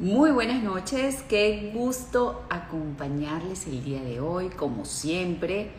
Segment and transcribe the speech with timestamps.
[0.00, 4.48] Muy buenas noches, qué gusto acompañarles el día de hoy.
[4.48, 5.72] Como siempre,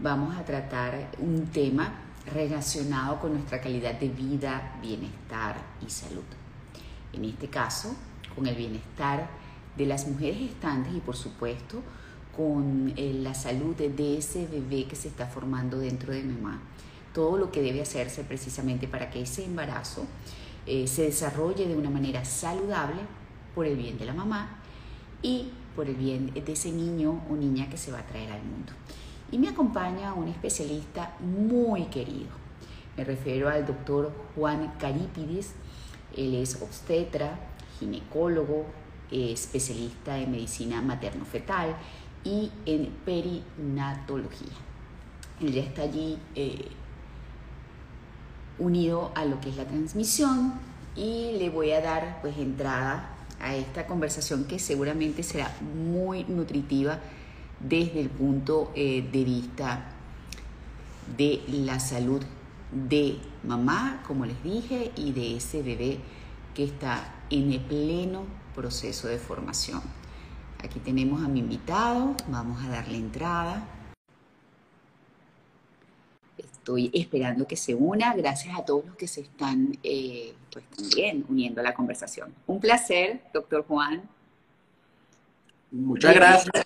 [0.00, 1.92] vamos a tratar un tema
[2.32, 5.56] relacionado con nuestra calidad de vida, bienestar
[5.86, 6.24] y salud.
[7.12, 7.94] En este caso,
[8.34, 9.28] con el bienestar
[9.76, 11.82] de las mujeres gestantes y por supuesto
[12.34, 16.62] con eh, la salud de ese bebé que se está formando dentro de mamá.
[17.12, 20.06] Todo lo que debe hacerse precisamente para que ese embarazo
[20.64, 23.17] eh, se desarrolle de una manera saludable
[23.58, 24.48] por el bien de la mamá
[25.20, 28.40] y por el bien de ese niño o niña que se va a traer al
[28.44, 28.72] mundo.
[29.32, 32.28] Y me acompaña un especialista muy querido.
[32.96, 35.54] Me refiero al doctor Juan Carípides.
[36.16, 37.36] Él es obstetra,
[37.80, 38.64] ginecólogo,
[39.10, 41.74] especialista en medicina materno-fetal
[42.22, 44.54] y en perinatología.
[45.40, 46.68] Él ya está allí eh,
[48.60, 50.52] unido a lo que es la transmisión
[50.94, 56.98] y le voy a dar pues entrada a esta conversación que seguramente será muy nutritiva
[57.60, 59.92] desde el punto eh, de vista
[61.16, 62.22] de la salud
[62.72, 65.98] de mamá, como les dije, y de ese bebé
[66.54, 69.82] que está en el pleno proceso de formación.
[70.62, 73.66] Aquí tenemos a mi invitado, vamos a darle entrada.
[76.36, 78.14] Estoy esperando que se una.
[78.14, 80.34] Gracias a todos los que se están eh,
[80.66, 82.34] pues también uniendo a la conversación.
[82.46, 84.08] Un placer, doctor Juan.
[85.70, 86.64] Muchas gracias.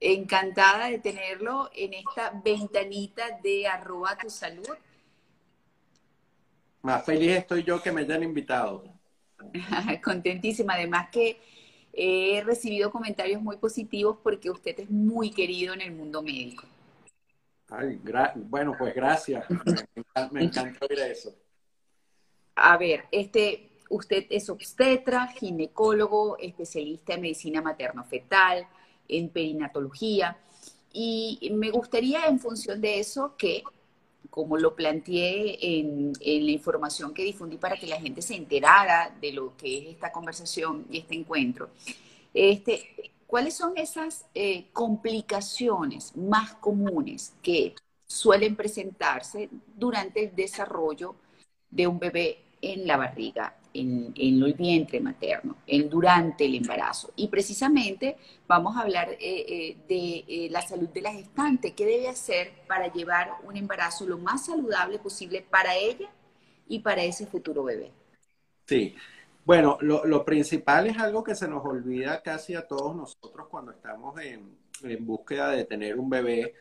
[0.00, 4.68] Encantada de tenerlo en esta ventanita de arroba tu salud.
[6.82, 8.84] Más feliz estoy yo que me hayan invitado.
[10.04, 10.74] Contentísima.
[10.74, 11.40] Además que
[11.92, 16.66] he recibido comentarios muy positivos porque usted es muy querido en el mundo médico
[18.36, 19.44] bueno, pues gracias.
[20.30, 21.34] Me, encanta, oír eso.
[22.56, 28.66] A ver, este, usted es obstetra, ginecólogo, especialista en medicina materno-fetal,
[29.08, 30.38] en perinatología.
[30.92, 33.64] Y me gustaría, en función de eso, que,
[34.30, 39.32] como lo planteé en, la información que difundí para que la gente se enterara de
[39.32, 41.70] lo que es esta conversación y este encuentro,
[42.32, 47.74] este, ¿Cuáles son esas eh, complicaciones más comunes que
[48.06, 51.16] suelen presentarse durante el desarrollo
[51.68, 57.12] de un bebé en la barriga, en, el vientre materno, en, durante el embarazo?
[57.16, 58.16] Y precisamente
[58.46, 61.74] vamos a hablar eh, eh, de la salud de la gestante.
[61.74, 66.08] ¿Qué debe hacer para llevar un embarazo lo más saludable posible para ella
[66.68, 67.90] y para ese futuro bebé?
[68.66, 68.94] Sí,
[69.44, 74.18] bueno, lo, principal es algo que se nos olvida casi a todos nosotros cuando estamos
[74.20, 74.56] en,
[75.00, 76.54] búsqueda de tener un bebé,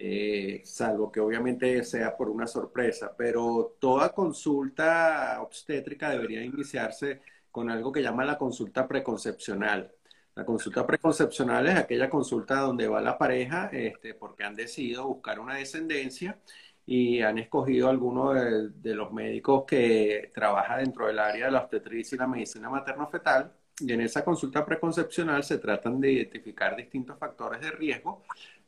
[0.00, 7.20] eh, salvo que obviamente sea por una sorpresa, pero toda consulta obstétrica debería iniciarse
[7.50, 9.92] con algo que llama la consulta preconcepcional.
[10.36, 15.40] La consulta preconcepcional es aquella consulta donde va la pareja este, porque han decidido buscar
[15.40, 16.38] una descendencia
[16.86, 18.34] y han escogido algunos
[18.80, 23.52] de, los médicos que trabaja dentro del área de la obstetricia y la medicina materno-fetal.
[23.80, 28.22] Y en esa consulta preconcepcional se tratan de identificar distintos factores de riesgo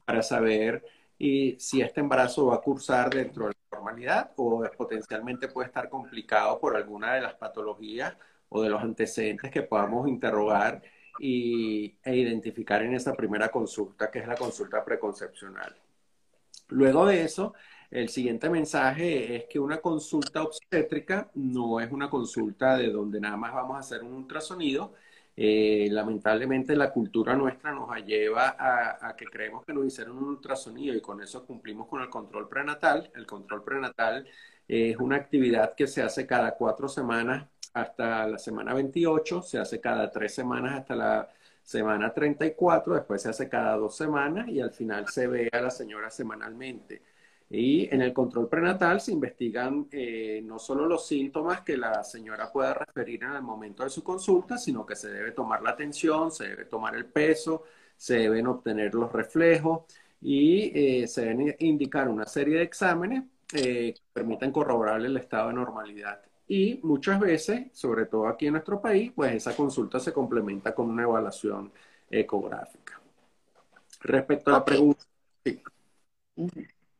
[0.05, 0.85] para saber
[1.21, 5.91] y si este embarazo va a cursar dentro de la normalidad o potencialmente puede estar
[5.91, 8.17] complicado por alguna de las patologías
[8.49, 10.83] o de los antecedentes que podamos interrogar
[11.19, 15.77] y, e identificar en esa primera consulta, que es la consulta preconcepcional.
[16.69, 17.53] Luego de eso,
[17.91, 23.37] el siguiente mensaje es que una consulta obstétrica no es una consulta de donde nada
[23.37, 24.95] más vamos a hacer un ultrasonido.
[25.43, 30.95] Eh, lamentablemente la cultura nuestra nos lleva a, que creemos que nos hicieron un ultrasonido
[30.95, 33.11] y con eso cumplimos con el control prenatal.
[33.15, 34.29] El control prenatal
[34.69, 39.81] es una actividad que se hace cada cuatro semanas hasta la semana 28, se hace
[39.81, 41.31] cada tres semanas hasta la
[41.63, 45.71] semana 34, después se hace cada dos semanas y al final se ve a la
[45.71, 47.01] señora semanalmente.
[47.53, 52.53] Y en el control prenatal se investigan eh, no solo los síntomas que la señora
[52.53, 56.31] pueda referir en el momento de su consulta, sino que se debe tomar la atención,
[56.31, 57.65] se debe tomar el peso,
[57.97, 59.83] se deben obtener los reflejos
[60.21, 60.71] y
[61.03, 65.55] eh, se deben indicar una serie de exámenes eh, que permitan corroborar el estado de
[65.55, 66.23] normalidad.
[66.47, 70.89] Y muchas veces, sobre todo aquí en nuestro país, pues esa consulta se complementa con
[70.89, 71.73] una evaluación
[72.09, 73.01] ecográfica.
[74.03, 75.05] Respecto a la pregunta.
[75.45, 75.61] Sí.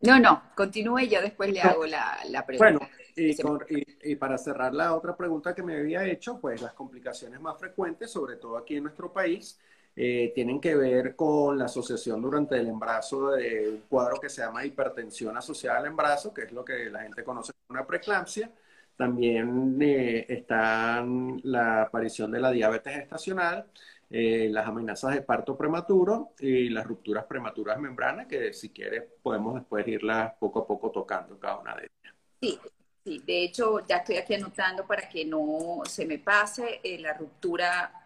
[0.03, 2.89] No, no, continúe y yo después le hago la, pregunta.
[3.17, 3.61] Bueno,
[4.03, 8.11] y, para cerrar la otra pregunta que me había hecho, pues las complicaciones más frecuentes,
[8.11, 9.59] sobre todo aquí en nuestro país,
[9.95, 14.41] eh, tienen que ver con la asociación durante el embarazo de un cuadro que se
[14.41, 18.51] llama hipertensión asociada al embarazo, que es lo que la gente conoce como una preeclampsia.
[18.97, 21.05] También eh, está
[21.43, 23.67] la aparición de la diabetes estacional,
[24.13, 29.55] eh, las amenazas de parto prematuro y las rupturas prematuras membranas, que si quieres podemos
[29.55, 32.15] después irlas poco a poco tocando cada una de ellas.
[32.41, 32.59] Sí,
[33.05, 37.13] sí, de hecho ya estoy aquí anotando para que no se me pase eh, la
[37.15, 38.03] ruptura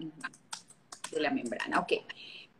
[1.10, 1.80] de la membrana.
[1.80, 1.92] Ok,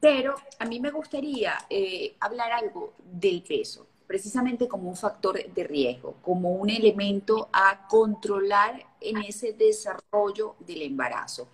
[0.00, 5.64] pero a mí me gustaría eh, hablar algo del peso, precisamente como un factor de
[5.64, 11.48] riesgo, como un elemento a controlar en ese desarrollo del embarazo.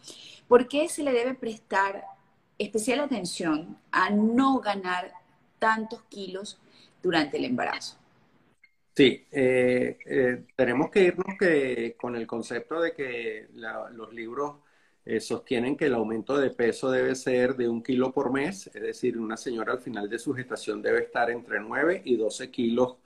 [0.49, 2.05] ¿Por qué se le debe prestar
[2.58, 5.12] especial atención a no ganar
[5.58, 6.58] tantos kilos
[7.02, 7.97] durante el embarazo?
[8.94, 14.56] Sí, eh, eh, tenemos que irnos que, con el concepto de que los libros
[15.05, 18.82] eh, sostienen que el aumento de peso debe ser de un kilo por mes, es
[18.82, 22.97] decir, una señora al final de su gestación debe estar entre 9 y 12 kilos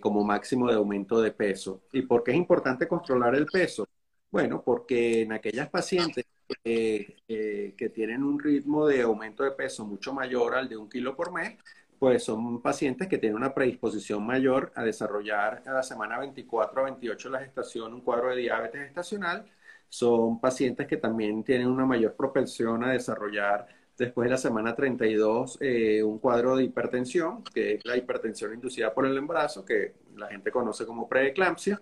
[0.00, 1.82] como máximo de aumento de peso.
[1.92, 3.86] ¿Y por qué es importante controlar el peso?
[4.30, 6.24] Bueno, porque en aquellas pacientes
[6.64, 10.88] eh, eh, que tienen un ritmo de aumento de peso mucho mayor al de un
[10.88, 11.56] kilo por mes,
[11.98, 16.84] pues son pacientes que tienen una predisposición mayor a desarrollar a la semana 24 a
[16.84, 19.46] 28 de la gestación un cuadro de diabetes estacional.
[19.88, 23.66] Son pacientes que también tienen una mayor propensión a desarrollar
[23.96, 28.92] después de la semana 32 eh, un cuadro de hipertensión, que es la hipertensión inducida
[28.92, 31.80] por el embarazo, que la gente conoce como preeclampsia.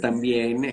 [0.00, 0.70] también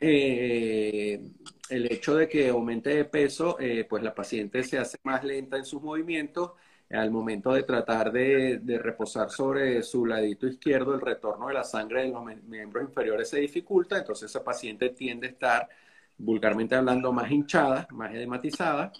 [1.73, 5.57] el hecho de que aumente de peso, eh, pues la paciente se hace más lenta
[5.57, 6.51] en sus movimientos.
[6.89, 12.03] Al momento de tratar de, reposar sobre su ladito izquierdo, el retorno de la sangre
[12.03, 15.69] de los miembros inferiores se dificulta, entonces esa paciente tiende a estar,
[16.17, 18.91] vulgarmente hablando, más hinchada, más edematizada.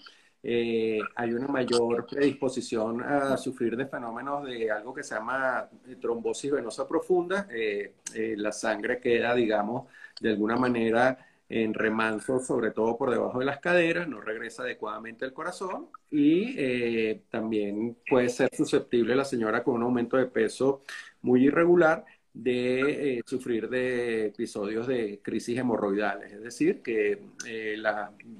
[0.46, 5.68] Eh, hay una mayor predisposición a sufrir de fenómenos de algo que se llama
[6.00, 7.46] trombosis venosa profunda.
[7.50, 7.94] Eh,
[8.36, 9.88] la sangre queda, digamos,
[10.20, 11.16] de alguna manera
[11.48, 16.54] en remanso, sobre todo por debajo de las caderas, no regresa adecuadamente al corazón y
[16.56, 20.82] eh, también puede ser susceptible la señora con un aumento de peso
[21.22, 27.76] muy irregular de eh, sufrir de episodios de crisis hemorroidales, es decir, que eh,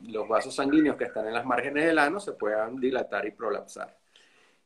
[0.09, 3.97] los vasos sanguíneos que están en las márgenes del ano se puedan dilatar y prolapsar.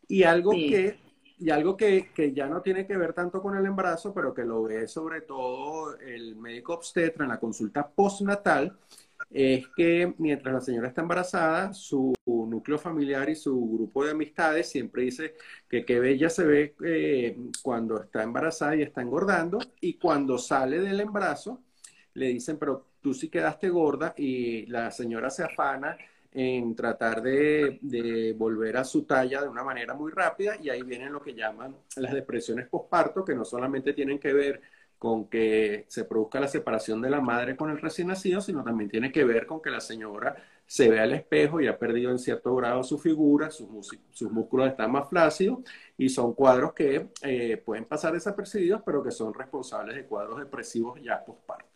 [0.06, 0.96] Y algo que
[1.40, 4.44] y algo que, que, ya no tiene que ver tanto con el embarazo, pero que
[4.44, 8.76] lo ve sobre todo el médico obstetra en la consulta postnatal,
[9.30, 14.70] es que mientras la señora está embarazada, su núcleo familiar y su grupo de amistades
[14.70, 15.34] siempre dice
[15.68, 20.80] que qué bella se ve eh, cuando está embarazada y está engordando, y cuando sale
[20.80, 21.62] del embarazo,
[22.14, 25.96] le dicen, pero tú sí quedaste gorda, y la señora se afana
[26.32, 31.12] en tratar de, volver a su talla de una manera muy rápida y ahí vienen
[31.12, 34.60] lo que llaman las depresiones postparto, que no solamente tienen que ver
[34.98, 38.90] con que se produzca la separación de la madre con el recién nacido, sino también
[38.90, 40.36] tiene que ver con que la señora
[40.66, 43.70] se ve al espejo y ha perdido en cierto grado su figura, sus,
[44.30, 45.60] músculos están más flácidos
[45.96, 51.00] y son cuadros que eh, pueden pasar desapercibidos, pero que son responsables de cuadros depresivos
[51.00, 51.67] ya postparto.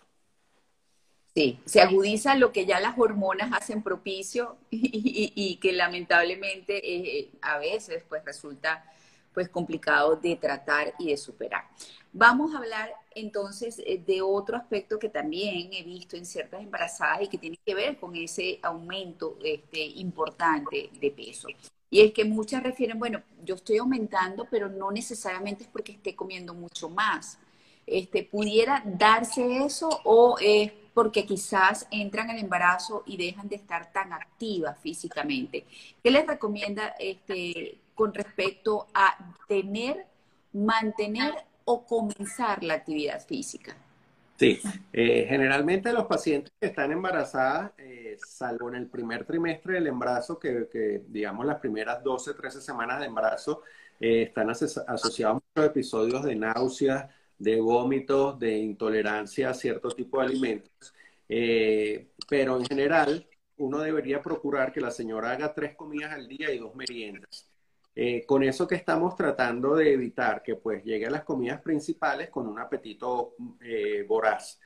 [1.34, 7.58] Sí, se agudiza lo que ya las hormonas hacen propicio y, que lamentablemente eh, a
[7.58, 8.84] veces pues resulta
[9.32, 11.64] pues complicado de tratar y de superar.
[12.12, 17.22] Vamos a hablar entonces eh, de otro aspecto que también he visto en ciertas embarazadas
[17.22, 21.48] y que tiene que ver con ese aumento este, importante de peso.
[21.88, 26.14] Y es que muchas refieren, bueno, yo estoy aumentando, pero no necesariamente es porque esté
[26.14, 27.38] comiendo mucho más.
[27.86, 33.92] Este, ¿Pudiera darse eso o es porque quizás entran al embarazo y dejan de estar
[33.92, 35.64] tan activas físicamente.
[36.02, 39.16] ¿Qué les recomienda este, con respecto a
[39.48, 40.06] tener,
[40.52, 41.34] mantener
[41.64, 43.76] o comenzar la actividad física?
[44.42, 44.60] Sí,
[44.92, 50.38] eh, generalmente los pacientes que están embarazadas, eh, salvo en el primer trimestre del embarazo,
[50.38, 53.62] que, digamos las primeras 12, 13 semanas de embarazo,
[54.00, 57.08] eh, están asociados a muchos episodios de náuseas,
[57.42, 60.94] de vómitos, de intolerancia a cierto tipo de alimentos.
[61.28, 66.52] Eh, pero en general, uno debería procurar que la señora haga tres comidas al día
[66.52, 67.48] y dos meriendas.
[67.94, 72.30] Eh, con eso que estamos tratando de evitar que pues llegue a las comidas principales
[72.30, 74.60] con un apetito eh, voraz.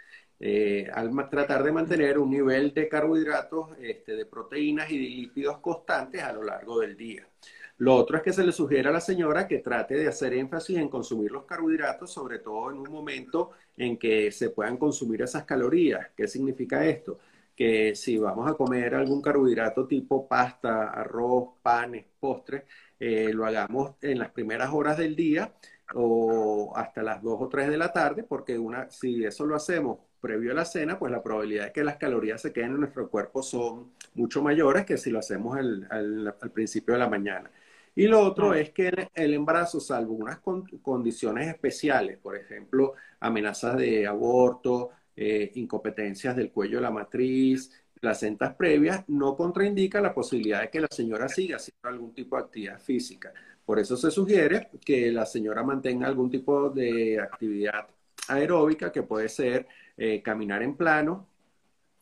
[0.92, 6.22] al tratar de mantener un nivel de carbohidratos, este, de proteínas y de lípidos constantes
[6.22, 7.26] a lo largo del día.
[7.78, 10.78] Lo otro es que se le sugiere a la señora que trate de hacer énfasis
[10.78, 15.44] en consumir los carbohidratos, sobre todo en un momento en que se puedan consumir esas
[15.44, 16.08] calorías.
[16.16, 17.18] ¿Qué significa esto?
[17.54, 22.64] Que si vamos a comer algún carbohidrato tipo pasta, arroz, panes, postres,
[22.98, 25.52] eh, lo hagamos en las primeras horas del día
[25.94, 29.98] o hasta las 2 o 3 de la tarde, porque una, si eso lo hacemos
[30.20, 33.08] previo a la cena, pues la probabilidad de que las calorías se queden en nuestro
[33.08, 37.50] cuerpo son mucho mayores que si lo hacemos al, principio de la mañana.
[37.98, 40.40] Y lo otro es que el, embarazo, salvo unas
[40.82, 48.54] condiciones especiales, por ejemplo, amenazas de aborto, eh, incompetencias del cuello de la matriz, placentas
[48.54, 52.78] previas, no contraindica la posibilidad de que la señora siga haciendo algún tipo de actividad
[52.78, 53.32] física.
[53.64, 57.88] Por eso se sugiere que la señora mantenga algún tipo de actividad
[58.28, 61.26] aeróbica, que puede ser eh, caminar en plano,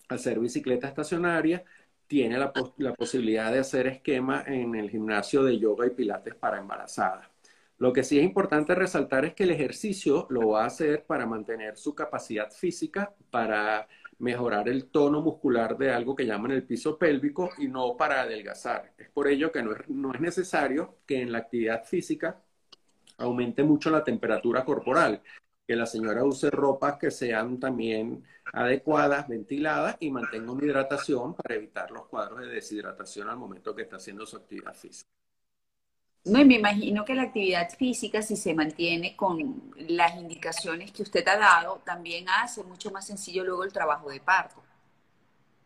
[0.08, 1.64] hacer bicicleta estacionaria,
[2.06, 2.52] tiene la,
[2.94, 7.28] posibilidad de hacer esquema en el gimnasio de yoga y pilates para embarazadas.
[7.78, 11.26] Lo que sí es importante resaltar es que el ejercicio lo va a hacer para
[11.26, 16.96] mantener su capacidad física, para mejorar el tono muscular de algo que llaman el piso
[16.96, 18.92] pélvico y no para adelgazar.
[18.96, 22.40] Es por ello que no es, no es necesario que en la actividad física
[23.18, 25.22] aumente mucho la temperatura corporal
[25.66, 31.54] que la señora use ropas que sean también adecuadas, ventiladas y mantenga una hidratación para
[31.54, 35.08] evitar los cuadros de deshidratación al momento que está haciendo su actividad física.
[36.26, 41.02] No, y me imagino que la actividad física, si se mantiene con las indicaciones que
[41.02, 44.62] usted ha dado, también hace mucho más sencillo luego el trabajo de parto.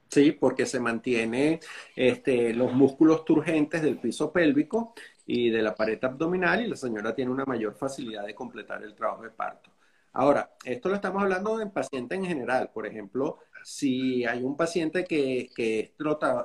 [0.09, 1.61] Sí, porque se mantiene
[1.95, 4.95] este, los músculos turgentes del piso pélvico
[5.27, 8.95] y de la pared abdominal y la señora tiene una mayor facilidad de completar el
[8.95, 9.71] trabajo de parto.
[10.19, 12.71] Ahora, esto lo estamos hablando en pacientes en general.
[12.75, 15.93] Por ejemplo, si hay un paciente que, que, es,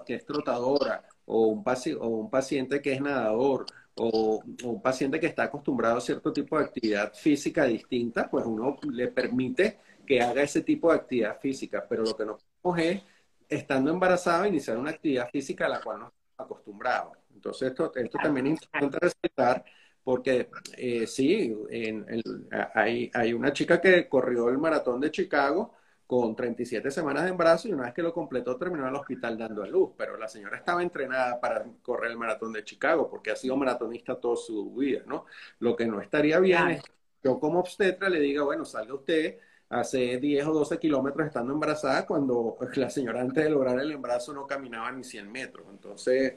[0.06, 1.64] que es trotadora o un,
[2.00, 3.66] o un paciente que es nadador
[3.96, 8.78] o, un paciente que está acostumbrado a cierto tipo de actividad física distinta, pues uno
[8.92, 11.84] le permite que haga ese tipo de actividad física.
[11.90, 13.02] Pero lo que no podemos es,
[13.50, 17.18] estando embarazada, iniciar una actividad física a la cual no estamos acostumbrados.
[17.34, 19.66] Entonces, esto, esto también es importante respetar
[20.04, 21.56] porque eh, sí,
[22.74, 25.74] hay, hay una chica que corrió el maratón de Chicago
[26.06, 29.38] con 37 semanas de embarazo y una vez que lo completó terminó en el hospital
[29.38, 33.32] dando a luz, pero la señora estaba entrenada para correr el maratón de Chicago porque
[33.32, 35.26] ha sido maratonista toda su vida, ¿no?
[35.60, 36.92] Lo que no estaría bien es que
[37.24, 42.06] yo como obstetra le diga, bueno, salga usted, hace 10 o 12 kilómetros estando embarazada
[42.06, 45.66] cuando la señora antes de lograr el embarazo no caminaba ni 100 metros.
[45.72, 46.34] Entonces,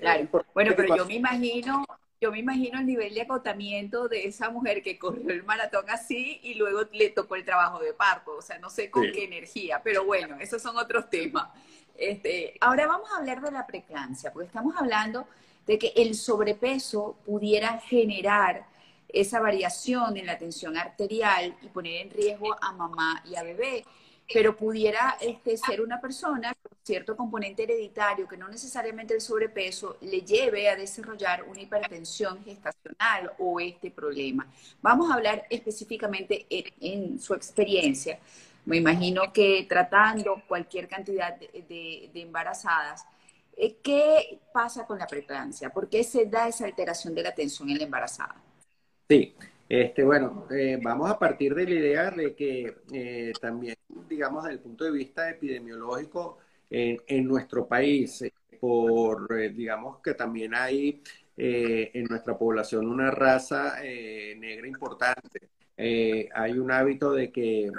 [0.55, 1.85] bueno, pero yo me imagino
[2.21, 6.41] yo me imagino el nivel de agotamiento de esa mujer que corrió el maratón así
[6.43, 8.37] y luego le tocó el trabajo de parto.
[8.37, 11.49] O sea, no sé con qué energía, pero bueno, esos son otros temas.
[11.97, 15.27] Este, ahora vamos a hablar de la preeclampsia, porque estamos hablando
[15.67, 18.67] de que el sobrepeso pudiera generar
[19.09, 23.85] esa variación en la tensión arterial y poner en riesgo a mamá y a bebé
[24.33, 29.97] pero pudiera este, ser una persona con cierto componente hereditario que no necesariamente el sobrepeso
[30.01, 34.47] le lleve a desarrollar una hipertensión gestacional o este problema.
[34.83, 38.19] Vamos a hablar específicamente en, su experiencia.
[38.65, 43.05] Me imagino que tratando cualquier cantidad de, embarazadas,
[43.57, 45.71] eh, ¿qué pasa con la preeclampsia?
[45.71, 48.35] ¿Por qué se da esa alteración de la tensión en la embarazada?
[49.09, 49.35] Sí,
[49.69, 53.77] este, bueno, eh, vamos a partir de la idea de que eh, también,
[54.09, 60.55] digamos, desde el punto de vista epidemiológico, en nuestro país, eh, por, digamos, que también
[60.55, 61.03] hay
[61.37, 65.51] en nuestra población una raza negra importante.
[65.77, 67.71] hay un hábito de que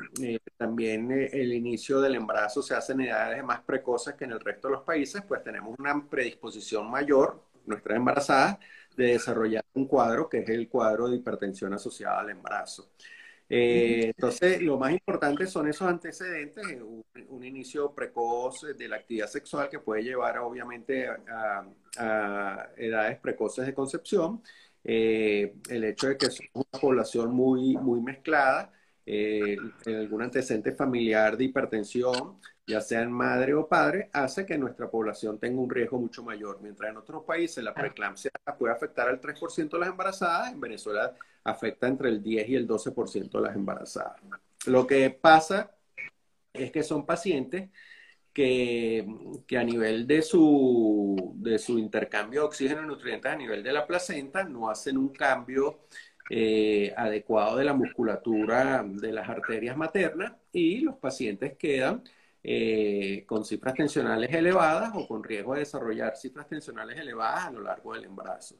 [0.57, 4.67] también el inicio del embarazo se hace en edades más precoces que en el resto
[4.67, 8.57] de los países, pues tenemos una predisposición mayor, nuestras embarazadas,
[8.97, 12.91] de desarrollar un cuadro que es el cuadro de hipertensión asociada al embarazo.
[13.49, 16.65] Eh, entonces, lo más importante son esos antecedentes,
[17.29, 21.65] un, inicio precoz de la actividad sexual que puede llevar obviamente a,
[22.75, 24.43] edades precoces de concepción,
[24.83, 28.71] eh, el hecho de que somos una población muy, muy mezclada,
[29.09, 34.91] eh, algún antecedente familiar de hipertensión, ya sea en madre o padre, hace que nuestra
[34.91, 36.59] población tenga un riesgo mucho mayor.
[36.61, 41.13] Mientras en otros países la preeclampsia puede afectar al 3% de las embarazadas, en Venezuela
[41.45, 44.21] afecta entre el 10 y el 12% de las embarazadas.
[44.65, 45.71] Lo que pasa
[46.51, 47.69] es que son pacientes
[48.33, 49.07] que,
[49.47, 53.71] que, a nivel de su, de su intercambio de oxígeno y nutrientes a nivel de
[53.71, 55.79] la placenta no hacen un cambio
[56.29, 62.03] eh, adecuado de la musculatura de las arterias maternas y los pacientes quedan
[62.43, 67.61] eh, con cifras tensionales elevadas o con riesgo de desarrollar cifras tensionales elevadas a lo
[67.61, 68.55] largo del embarazo.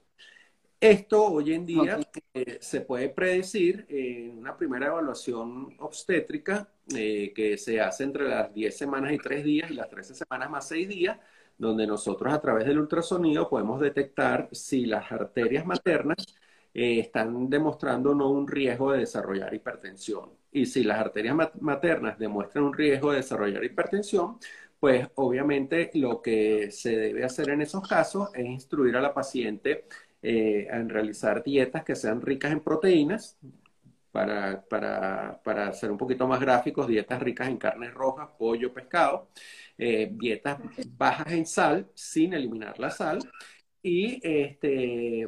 [0.80, 2.00] Esto hoy en día
[2.34, 8.78] eh, se puede predecir en una primera evaluación obstétrica que se hace entre las 10
[8.78, 11.18] semanas y 3 días y las 13 semanas más 6 días,
[11.58, 16.26] donde nosotros a través del ultrasonido podemos detectar si las arterias maternas
[16.74, 20.32] eh, están demostrando no un riesgo de desarrollar hipertensión.
[20.52, 24.38] y si las arterias maternas demuestran un riesgo de desarrollar hipertensión,
[24.80, 29.86] pues obviamente lo que se debe hacer en esos casos es instruir a la paciente
[30.22, 33.38] eh, en realizar dietas que sean ricas en proteínas,
[34.12, 39.30] para, para, para, ser un poquito más gráficos, dietas ricas en carnes rojas, pollo, pescado,
[39.78, 40.58] eh, dietas
[40.98, 43.20] bajas en sal, sin eliminar la sal,
[43.88, 45.26] y este,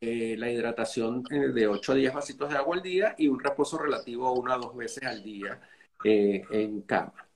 [0.00, 3.78] eh, la hidratación de 8 a 10 vasitos de agua al día y un reposo
[3.78, 5.60] relativo una a dos veces al día
[6.04, 7.26] en cama.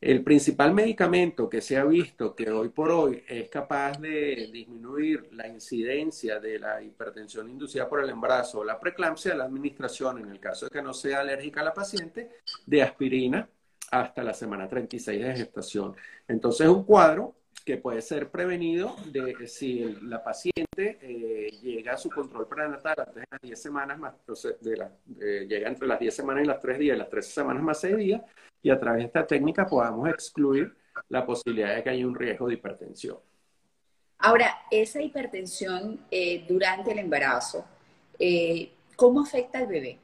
[0.00, 5.28] El principal medicamento que se ha visto que hoy por hoy es capaz de disminuir
[5.32, 10.30] la incidencia de la hipertensión inducida por el embarazo o la preeclampsia la administración, en
[10.30, 12.30] el caso de que no sea alérgica a la paciente,
[12.64, 13.48] de aspirina
[13.90, 15.96] hasta la semana 36 de gestación.
[16.28, 17.34] Entonces, es un cuadro
[17.68, 20.64] que puede ser prevenido de si la paciente
[21.02, 24.14] eh, llega a su control prenatal antes de las 10 semanas más,
[24.62, 27.78] de la, llega entre las 10 semanas y las 3 días, las 13 semanas más
[27.80, 28.22] 6 días,
[28.62, 30.74] y a través de esta técnica podamos excluir
[31.10, 33.18] la posibilidad de que haya un riesgo de hipertensión.
[34.20, 37.66] Ahora, esa hipertensión eh, durante el embarazo,
[38.18, 39.98] eh, ¿cómo afecta al bebé?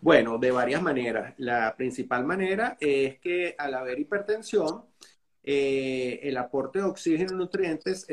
[0.00, 1.32] Bueno, de varias maneras.
[1.36, 4.82] La principal manera es que al haber hipertensión,
[5.46, 8.06] eh, el aporte de oxígeno y nutrientes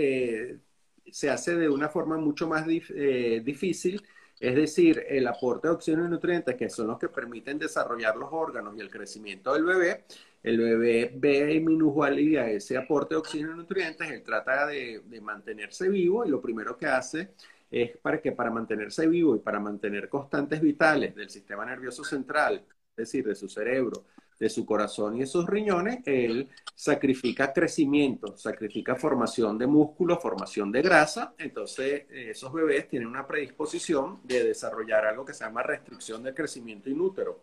[1.12, 4.02] se hace de una forma mucho más difícil.
[4.40, 8.30] Es decir, el aporte de oxígeno y nutrientes, que son los que permiten desarrollar los
[8.32, 10.06] órganos y el crecimiento del bebé,
[10.44, 16.25] el bebé ve minusvalía ese aporte de oxígeno y nutrientes, él trata de, mantenerse vivo
[16.25, 17.30] y lo primero que hace
[17.72, 22.66] es para que para mantenerse vivo y para mantener constantes vitales del sistema nervioso central,
[22.92, 24.04] es decir, de su cerebro,
[24.40, 30.72] de su corazón y de sus riñones, él sacrifica crecimiento, sacrifica formación de músculo, formación
[30.72, 31.34] de grasa.
[31.38, 36.89] Entonces, esos bebés tienen una predisposición de desarrollar algo que se llama restricción de crecimiento
[36.89, 37.39] inútero,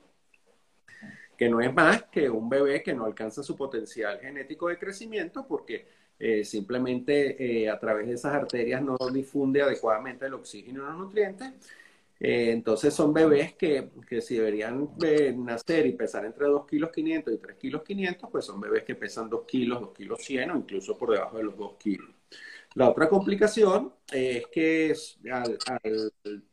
[1.36, 5.46] que no es más que un bebé que no alcanza su potencial genético de crecimiento
[5.46, 5.86] porque
[6.22, 10.98] eh, simplemente eh, a través de esas arterias no difunde adecuadamente el oxígeno y los
[10.98, 11.54] nutrientes
[12.22, 16.90] eh, entonces son bebés que, que si deberían eh, nacer y pesar entre 2 kilos
[16.92, 20.50] 500 y 3 kilos 500, pues son bebés que pesan 2 kilos, 2 kilos 100
[20.50, 22.10] o incluso por debajo de los 2 kilos.
[22.74, 24.94] La otra complicación es que
[25.32, 25.58] al,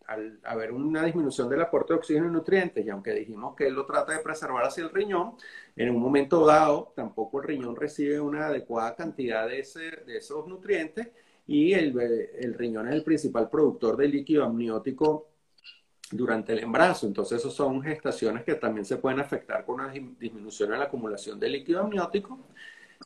[0.08, 3.74] al, haber una disminución del aporte de oxígeno y nutrientes, y aunque dijimos que él
[3.74, 5.34] lo trata de preservar hacia el riñón,
[5.76, 10.48] en un momento dado tampoco el riñón recibe una adecuada cantidad de, ese, de esos
[10.48, 11.10] nutrientes
[11.46, 12.00] y el,
[12.40, 15.28] el riñón es el principal productor de líquido amniótico
[16.12, 17.08] durante el embarazo.
[17.08, 21.40] Entonces, esas son gestaciones que también se pueden afectar con una disminución en la acumulación
[21.40, 22.40] de líquido amniótico.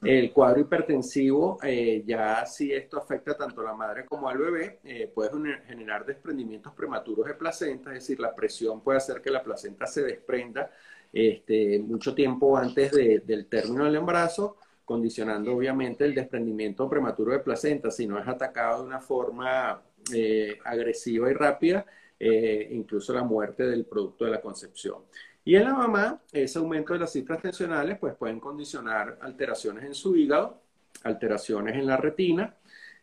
[0.02, 4.80] El cuadro hipertensivo, eh, ya si esto afecta tanto a la madre como al bebé,
[4.84, 5.32] eh, puede
[5.68, 10.02] generar desprendimientos prematuros de placenta, es decir, la presión puede hacer que la placenta se
[10.04, 10.72] desprenda
[11.12, 17.92] este, mucho tiempo antes del término del embarazo, condicionando obviamente el desprendimiento prematuro de placenta,
[17.92, 19.84] si no es atacado de una forma
[20.14, 21.86] eh, agresiva y rápida,
[22.24, 25.06] eh, incluso la muerte del producto de la concepción.
[25.44, 29.96] Y en la mamá, ese aumento de las cifras tensionales pues pueden condicionar alteraciones en
[29.96, 30.62] su hígado,
[31.04, 32.56] alteraciones en la retina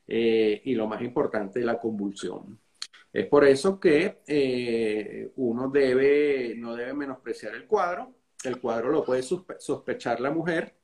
[0.07, 2.61] eh, y lo más importante, la convulsión.
[3.13, 8.15] Es por eso que eh, uno debe, no debe menospreciar el cuadro.
[8.45, 10.77] El cuadro lo puede sospechar la mujer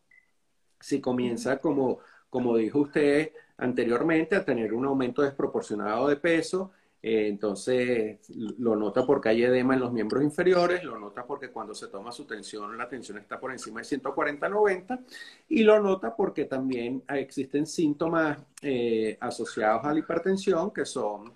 [0.80, 6.72] si comienza, como, como dijo usted anteriormente, a tener un aumento desproporcionado de peso
[7.06, 11.74] eh, entonces lo nota porque hay edema en los miembros inferiores, lo nota porque cuando
[11.74, 15.04] se toma su tensión, la tensión está por encima de 140-90
[15.50, 21.30] y lo nota porque también existen síntomas eh, asociados a la hipertensión que son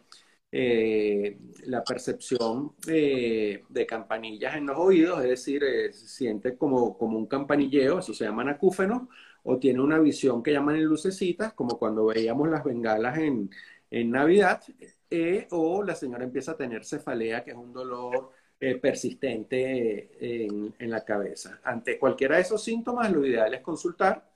[0.51, 7.99] eh, la percepción de campanillas en los oídos, es decir, siente como, como un campanilleo,
[7.99, 9.03] eso se llama acúfenos,
[9.43, 13.51] o tiene una visión que llaman en lucecitas, como cuando veíamos las bengalas en,
[13.91, 14.63] en Navidad,
[15.11, 20.91] eh, o la señora empieza a tener cefalea, que es un dolor eh, persistente en,
[20.91, 21.61] la cabeza.
[21.65, 24.29] Ante cualquiera de esos síntomas, lo ideal es consultar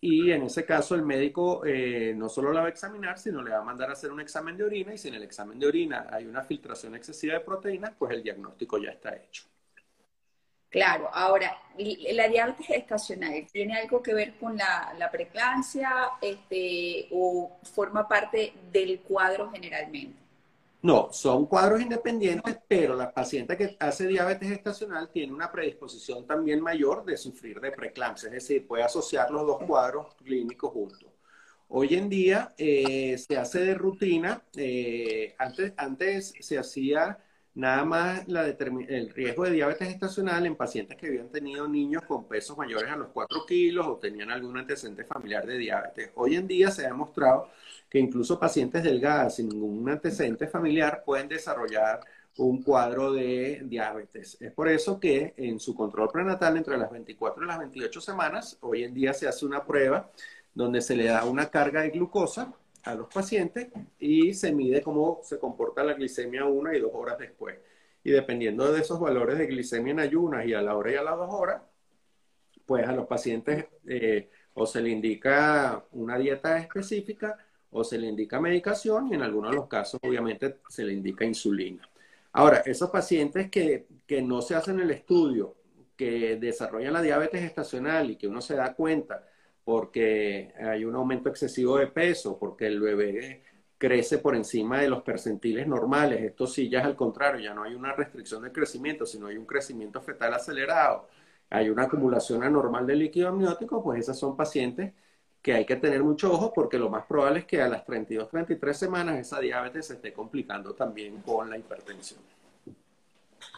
[0.00, 3.50] y en ese caso el médico eh, no solo la va a examinar, sino le
[3.50, 5.66] va a mandar a hacer un examen de orina y si en el examen de
[5.66, 9.44] orina hay una filtración excesiva de proteínas, pues el diagnóstico ya está hecho.
[10.76, 11.58] Claro, ahora,
[12.12, 18.52] la diabetes gestacional, ¿tiene algo que ver con la, la preeclampsia este, o forma parte
[18.70, 20.18] del cuadro generalmente?
[20.82, 26.60] No, son cuadros independientes, pero la paciente que hace diabetes gestacional tiene una predisposición también
[26.60, 31.08] mayor de sufrir de preeclampsia, es decir, puede asociar los dos cuadros clínicos juntos.
[31.68, 37.18] Hoy en día eh, se hace de rutina, eh, antes, antes se hacía
[37.56, 42.28] nada más la el riesgo de diabetes estacional en pacientes que habían tenido niños con
[42.28, 46.10] pesos mayores a los 4 kilos o tenían algún antecedente familiar de diabetes.
[46.16, 47.48] Hoy en día se ha demostrado
[47.88, 52.00] que incluso pacientes delgadas sin ningún antecedente familiar pueden desarrollar
[52.36, 54.36] un cuadro de diabetes.
[54.38, 58.58] Es por eso que en su control prenatal entre las 24 y las 28 semanas,
[58.60, 60.10] hoy en día se hace una prueba
[60.54, 62.52] donde se le da una carga de glucosa
[62.86, 63.68] a los pacientes
[63.98, 67.58] y se mide cómo se comporta la glicemia una y dos horas después.
[68.04, 71.02] Y dependiendo de esos valores de glicemia en ayunas y a la hora y a
[71.02, 71.62] las dos horas,
[72.64, 77.36] pues a los pacientes eh, o se le indica una dieta específica
[77.70, 81.24] o se le indica medicación y en algunos de los casos obviamente se le indica
[81.24, 81.88] insulina.
[82.32, 85.56] Ahora, esos pacientes que, que no se hacen el estudio,
[85.96, 89.26] que desarrollan la diabetes estacional y que uno se da cuenta
[89.66, 93.42] porque hay un aumento excesivo de peso, porque el bebé
[93.76, 96.22] crece por encima de los percentiles normales.
[96.22, 99.36] Esto sí ya es al contrario, ya no hay una restricción de crecimiento, sino hay
[99.36, 101.08] un crecimiento fetal acelerado.
[101.50, 104.92] Hay una acumulación anormal de líquido amniótico, pues esas son pacientes
[105.42, 108.28] que hay que tener mucho ojo porque lo más probable es que a las 32,
[108.28, 112.20] 33 semanas esa diabetes se esté complicando también con la hipertensión.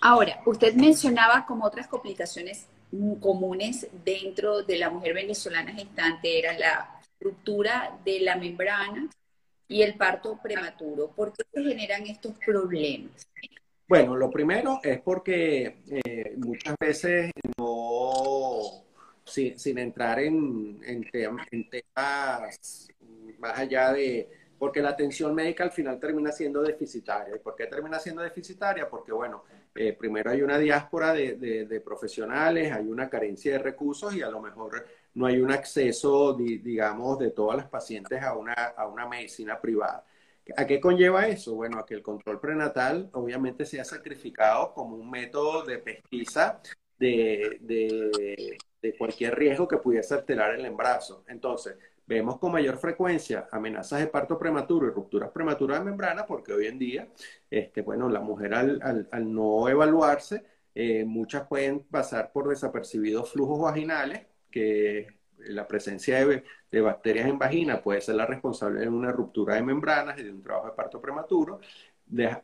[0.01, 2.67] Ahora, usted mencionaba como otras complicaciones
[3.21, 9.09] comunes dentro de la mujer venezolana gestante era la ruptura de la membrana
[9.67, 11.09] y el parto prematuro.
[11.09, 13.29] ¿Por qué se generan estos problemas?
[13.87, 18.85] Bueno, lo primero es porque eh, muchas veces no,
[19.25, 21.07] sin, entrar en, en,
[21.51, 22.89] en temas
[23.39, 27.37] más allá de, porque la atención médica al final termina siendo deficitaria.
[27.37, 28.89] ¿Y por qué termina siendo deficitaria?
[28.89, 29.45] Porque, bueno,
[29.81, 34.41] eh, primero hay una diáspora de, profesionales, hay una carencia de recursos y a lo
[34.41, 40.05] mejor no hay un acceso, digamos, de todas las pacientes a una, medicina privada.
[40.57, 41.55] ¿A qué conlleva eso?
[41.55, 46.61] Bueno, a que el control prenatal obviamente se ha sacrificado como un método de pesquisa
[46.99, 51.23] de, de cualquier riesgo que pudiese alterar el embarazo.
[51.29, 51.77] Entonces,
[52.09, 56.67] vemos con mayor frecuencia amenazas de parto prematuro y rupturas prematuras de membrana, porque hoy
[56.67, 57.09] en día,
[57.51, 60.43] este, bueno, la mujer al, no evaluarse,
[60.75, 67.83] eh, muchas pueden pasar por desapercibidos flujos vaginales, que la presencia de, bacterias en vagina
[67.83, 71.01] puede ser la responsable de una ruptura de membranas y de un trabajo de parto
[71.01, 71.61] prematuro.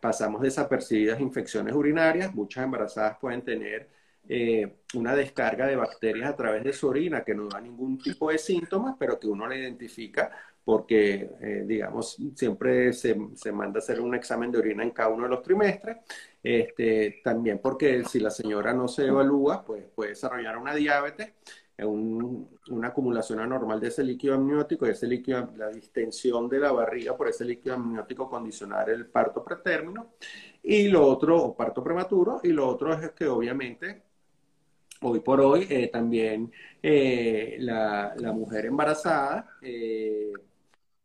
[0.01, 3.89] pasamos desapercibidas infecciones urinarias, muchas embarazadas pueden tener
[4.29, 8.31] eh, una descarga de bacterias a través de su orina que no da ningún tipo
[8.31, 10.31] de síntomas, pero que uno la identifica
[10.65, 15.11] porque, eh, digamos, siempre se, se, manda a hacer un examen de orina en cada
[15.11, 15.99] uno de los trimestres.
[16.43, 21.33] Este, también porque si la señora no se evalúa, pues puede desarrollar una diabetes,
[21.79, 27.29] una acumulación anormal de ese líquido amniótico, ese líquido, la distensión de la barriga por
[27.29, 30.15] ese líquido amniótico condicionar el parto pretérmino.
[30.63, 34.14] Y lo otro, o parto prematuro, y lo otro es que obviamente
[35.05, 36.51] hoy por hoy eh, también
[36.83, 40.33] eh, la, mujer embarazada, eh,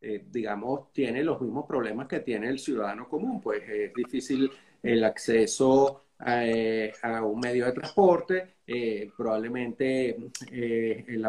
[0.01, 4.49] digamos, tiene los mismos problemas que tiene el ciudadano común, pues es difícil
[4.81, 8.55] el acceso a, un medio de transporte,
[9.15, 10.17] probablemente
[10.51, 11.25] el,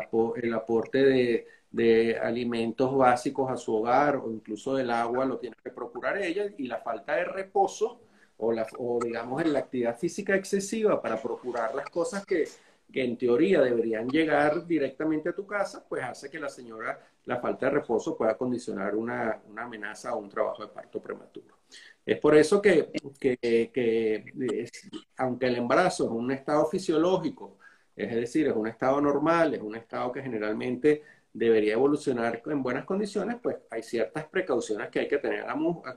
[0.54, 5.70] aporte de, de, alimentos básicos a su hogar o incluso del agua lo tiene que
[5.70, 8.00] procurar ella y la falta de reposo
[8.40, 12.44] o, la, o digamos en la actividad física excesiva para procurar las cosas que,
[12.90, 17.38] que en teoría deberían llegar directamente a tu casa, pues hace que la señora, la
[17.38, 21.59] falta de reposo pueda condicionar una, una amenaza o un trabajo de parto prematuro.
[22.05, 24.68] Es por eso que, que, que
[25.16, 27.59] aunque el embarazo es un estado fisiológico,
[27.94, 32.85] es decir, es un estado normal, es un estado que generalmente debería evolucionar en buenas
[32.85, 35.44] condiciones, pues hay ciertas precauciones que hay que tener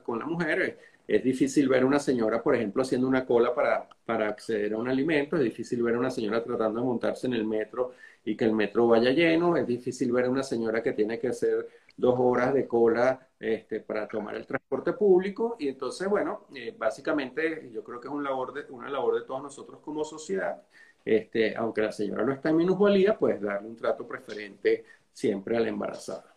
[0.03, 3.87] con la mujer es difícil ver a una señora, por ejemplo, haciendo una cola para,
[4.05, 7.33] para acceder a un alimento, es difícil ver a una señora tratando de montarse en
[7.33, 7.93] el metro
[8.25, 11.27] y que el metro vaya lleno, es difícil ver a una señora que tiene que
[11.29, 16.73] hacer dos horas de cola este, para tomar el transporte público y entonces, bueno, eh,
[16.77, 20.61] básicamente yo creo que es una labor de, una labor de todos nosotros como sociedad,
[21.03, 25.59] este, aunque la señora no está en minusvalía, pues darle un trato preferente siempre a
[25.59, 26.33] la embarazada.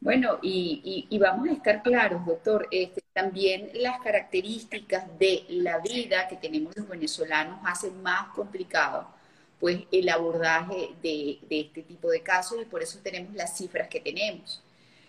[0.00, 6.36] Bueno, y, vamos a estar claros, doctor, este, también las características de la vida que
[6.36, 9.08] tenemos los venezolanos hacen más complicado
[9.60, 14.00] pues el abordaje de, este tipo de casos y por eso tenemos las cifras que
[14.00, 14.60] tenemos.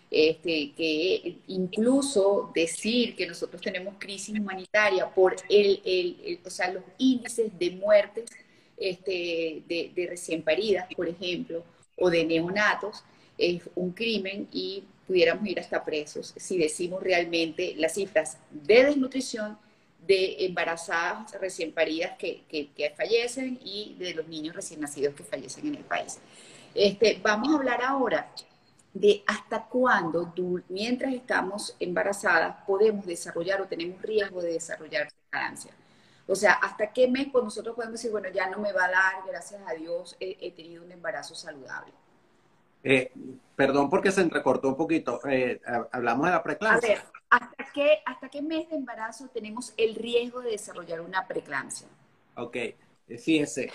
[0.08, 7.50] Este, que incluso decir que nosotros tenemos crisis humanitaria por el, o sea, los índices
[7.58, 8.30] de muertes
[8.78, 11.64] este, de, de recién paridas, por ejemplo,
[11.98, 13.02] o de neonatos,
[13.36, 19.58] es un crimen y pudiéramos ir hasta presos si decimos realmente las cifras de desnutrición,
[20.06, 25.66] de embarazadas recién paridas que, que, fallecen y de los niños recién nacidos que fallecen
[25.66, 26.18] en el país.
[26.74, 28.30] Este, vamos a hablar ahora
[28.92, 30.32] de hasta cuándo,
[30.68, 35.72] mientras estamos embarazadas, podemos desarrollar o tenemos riesgo de desarrollar preeclampsia.
[36.26, 38.90] O sea, ¿hasta qué mes pues nosotros podemos decir, bueno, ya no me va a
[38.90, 41.92] dar, gracias a Dios, he, tenido un embarazo saludable?
[42.88, 43.10] Eh,
[43.56, 45.20] perdón porque se entrecortó un poquito.
[45.28, 46.92] Eh, hablamos de la preeclampsia.
[46.92, 51.26] A ver, ¿hasta qué, ¿hasta qué mes de embarazo tenemos el riesgo de desarrollar una
[51.26, 51.88] preeclampsia?
[52.36, 52.56] Ok,
[53.18, 53.72] fíjense,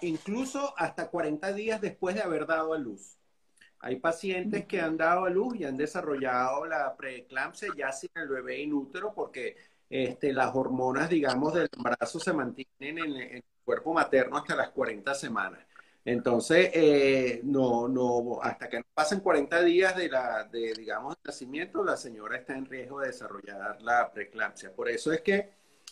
[0.00, 3.18] incluso hasta 40 días después de haber dado a luz.
[3.78, 8.28] Hay pacientes que han dado a luz y han desarrollado la preeclampsia ya sin el
[8.28, 9.56] bebé inútero porque
[9.90, 15.14] este, las hormonas, digamos, del embarazo se mantienen en, el cuerpo materno hasta las 40
[15.14, 15.60] semanas.
[16.04, 21.84] Entonces, eh, no, no, hasta que no pasen 40 días de la, de, digamos, nacimiento,
[21.84, 24.72] la señora está en riesgo de desarrollar la preeclampsia.
[24.74, 25.50] Por eso es que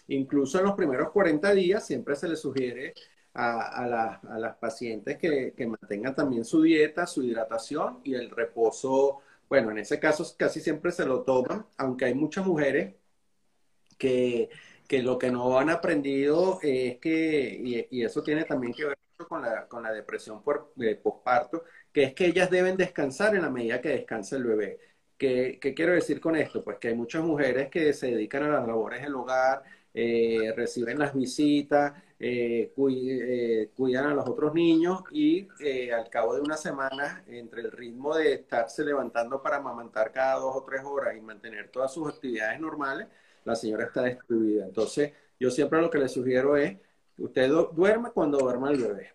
[0.09, 2.95] incluso en los primeros 40 días siempre se le sugiere
[3.35, 9.21] a, las pacientes que, mantengan también su dieta, su hidratación y el reposo.
[9.49, 12.95] Bueno, en ese caso casi siempre se lo toman, aunque hay muchas mujeres
[13.99, 14.51] que,
[14.91, 19.67] lo que no han aprendido es que, y, eso tiene también que ver con la,
[19.67, 23.91] con la depresión por, posparto, que es que ellas deben descansar en la medida que
[23.91, 24.79] descansa el bebé.
[25.17, 26.63] ¿Qué, ¿Qué, quiero decir con esto?
[26.63, 30.99] Pues que hay muchas mujeres que se dedican a las labores del hogar, eh, reciben
[30.99, 35.49] las visitas, eh, eh, cuidan a los otros niños y
[35.91, 40.55] al cabo de una semana, entre el ritmo de estarse levantando para amamantar cada dos
[40.55, 43.09] o tres horas y mantener todas sus actividades normales,
[43.45, 44.67] la señora está destruida.
[44.67, 46.77] Entonces, yo siempre lo que le sugiero es,
[47.19, 49.13] usted duerme cuando duerma el bebé.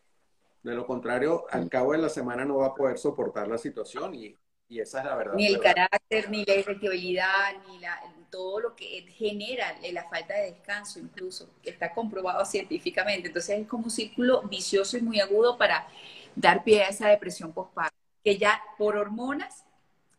[0.62, 4.16] De lo contrario, al cabo de la semana no va a poder soportar la situación
[4.16, 4.38] y,
[4.70, 5.34] esa es la verdad.
[5.36, 10.54] Ni el carácter, ni la irritabilidad, ni la, todo lo que genera la falta de
[10.54, 13.28] descanso incluso, que está comprobado científicamente.
[13.28, 15.88] Entonces es como un círculo vicioso y muy agudo para
[16.36, 19.64] dar pie a esa depresión postparto, que ya por hormonas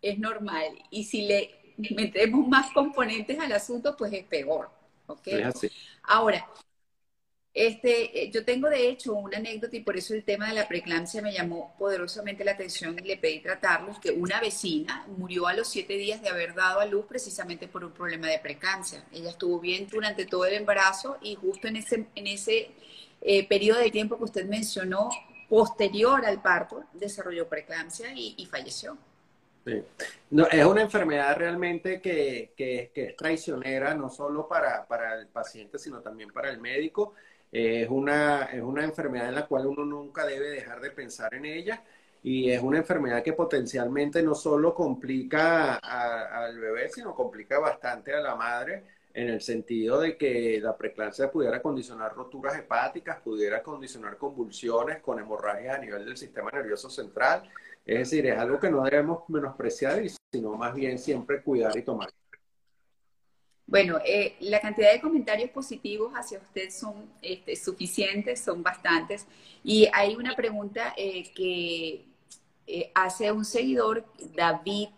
[0.01, 0.79] es normal.
[0.91, 4.71] Y si le metemos más componentes al asunto, pues es peor.
[5.07, 5.29] ¿ok?
[6.05, 6.47] Ahora,
[7.55, 10.67] este, eh, yo tengo de hecho una anécdota y por eso el tema de la
[10.67, 15.55] preeclampsia me llamó poderosamente la atención y le pedí tratarlos, que una vecina murió a
[15.55, 19.05] los siete días de haber dado a luz precisamente por un problema de preeclampsia.
[19.13, 22.73] Ella estuvo bien durante todo el embarazo y justo en ese, en ese
[23.21, 25.11] eh, periodo de tiempo que usted mencionó,
[25.49, 28.99] posterior al parto, desarrolló preeclampsia y, falleció.
[29.65, 29.81] Sí.
[30.31, 35.29] No, es una enfermedad realmente que, que, que, es traicionera, no solo para, para el
[35.29, 37.15] paciente, sino también para el médico
[37.55, 41.45] es, una, es una enfermedad en la cual uno nunca debe dejar de pensar en
[41.45, 41.85] ella
[42.21, 48.21] y es una enfermedad que potencialmente no solo complica al bebé, sino complica bastante a
[48.21, 54.17] la madre en el sentido de que la preeclampsia pudiera condicionar roturas hepáticas, pudiera condicionar
[54.19, 57.49] convulsiones con hemorragias a nivel del sistema nervioso central.
[57.87, 62.11] Es decir, es algo que no debemos menospreciar, sino más bien siempre cuidar y tomar
[63.67, 69.27] bueno, eh, la cantidad de comentarios positivos hacia usted son este, suficientes, son bastantes.
[69.63, 72.05] Y hay una pregunta eh, que
[72.67, 74.91] eh, hace un seguidor, David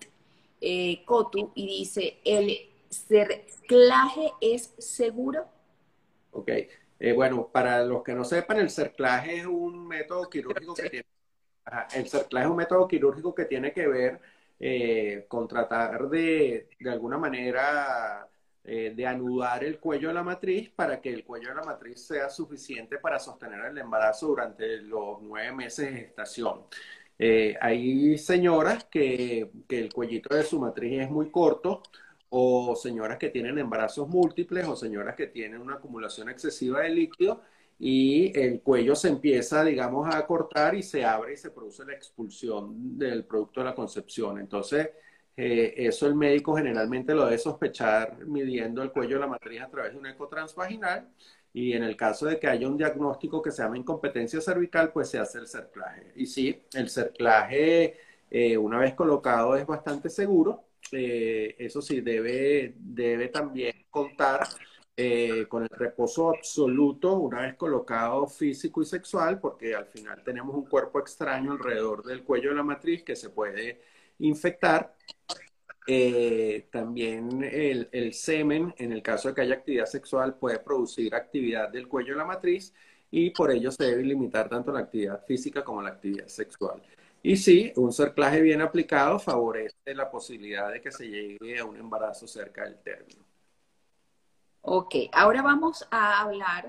[1.05, 2.59] Cotu, y dice, ¿el
[2.91, 5.47] cerclaje es seguro?
[6.33, 6.51] Ok,
[7.15, 11.07] bueno, para los que no sepan, el cerclaje es un método quirúrgico que tiene...
[11.95, 17.17] el cerclaje es un método quirúrgico que tiene que ver con tratar de, de alguna
[17.17, 18.29] manera
[18.69, 22.05] eh, de anudar el cuello de la matriz para que el cuello de la matriz
[22.05, 26.63] sea suficiente para sostener el embarazo durante los nueve meses de gestación.
[27.17, 31.81] Eh, hay señoras que, que, el cuellito de su matriz es muy corto
[32.29, 37.43] o señoras que tienen embarazos múltiples o señoras que tienen una acumulación excesiva de líquido
[37.79, 41.93] y el cuello se empieza, digamos, a cortar y se abre y se produce la
[41.95, 44.39] expulsión del producto de la concepción.
[44.41, 44.91] Entonces,
[45.37, 49.69] eh, eso el médico generalmente lo debe sospechar midiendo el cuello de la matriz a
[49.69, 51.11] través de un eco transvaginal
[51.53, 55.09] y en el caso de que haya un diagnóstico que se llama incompetencia cervical, pues
[55.11, 56.13] se hace el cerclaje.
[56.17, 57.97] Y sí, el cerclaje
[58.31, 60.65] eh, una vez colocado es bastante seguro.
[60.93, 64.47] Eh, eso sí, debe, debe también contar
[65.49, 70.65] con el reposo absoluto una vez colocado físico y sexual, porque al final tenemos un
[70.65, 73.83] cuerpo extraño alrededor del cuello de la matriz que se puede
[74.19, 74.95] infectar.
[75.89, 81.69] Eh, también el, semen, en el caso de que haya actividad sexual, puede producir actividad
[81.69, 82.75] del cuello de la matriz
[83.11, 86.83] y por ello se debe limitar tanto la actividad física como la actividad sexual.
[87.23, 91.77] Y sí, un cerclaje bien aplicado favorece la posibilidad de que se llegue a un
[91.77, 93.25] embarazo cerca del término.
[94.69, 96.67] Ok, ahora vamos a hablar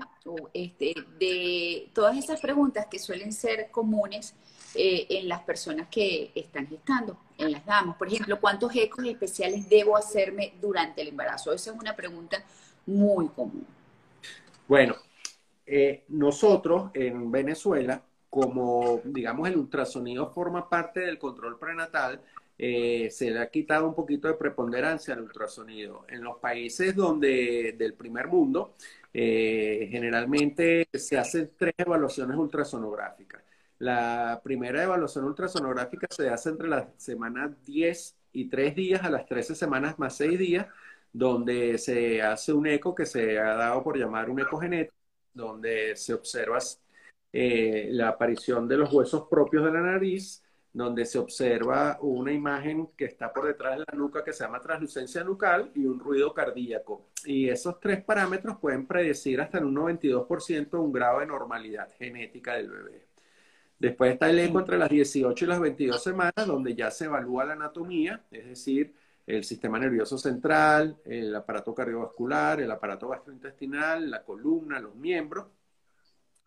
[0.54, 4.36] este, de todas esas preguntas que suelen ser comunes
[4.74, 7.96] eh, en las personas que están gestando, en las damas.
[7.96, 11.52] Por ejemplo, ¿cuántos ecos especiales debo hacerme durante el embarazo?
[11.52, 12.42] Esa es una pregunta
[12.84, 13.66] muy común.
[14.66, 14.96] Bueno,
[15.64, 22.20] eh, nosotros en Venezuela, como digamos el ultrasonido forma parte del control prenatal,
[22.58, 26.04] eh, se le ha quitado un poquito de preponderancia al ultrasonido.
[26.10, 28.74] En los países donde del primer mundo,
[29.10, 33.47] generalmente se hacen tres evaluaciones ultrasonográficas.
[33.78, 39.26] La primera evaluación ultrasonográfica se hace entre las semanas 10 y 3 días a las
[39.26, 40.66] 13 semanas más 6 días,
[41.12, 44.96] donde se hace un eco que se ha dado por llamar un eco genético,
[45.32, 46.58] donde se observa
[47.32, 52.88] eh, la aparición de los huesos propios de la nariz, donde se observa una imagen
[52.96, 56.34] que está por detrás de la nuca que se llama translucencia nucal y un ruido
[56.34, 57.10] cardíaco.
[57.24, 62.54] Y esos tres parámetros pueden predecir hasta en un 92% un grado de normalidad genética
[62.54, 63.07] del bebé.
[63.78, 67.44] Después está el eco entre las 18 y las 22 semanas, donde ya se evalúa
[67.44, 68.94] la anatomía, es decir,
[69.26, 75.46] el sistema nervioso central, el aparato cardiovascular, el aparato gastrointestinal, la columna, los miembros.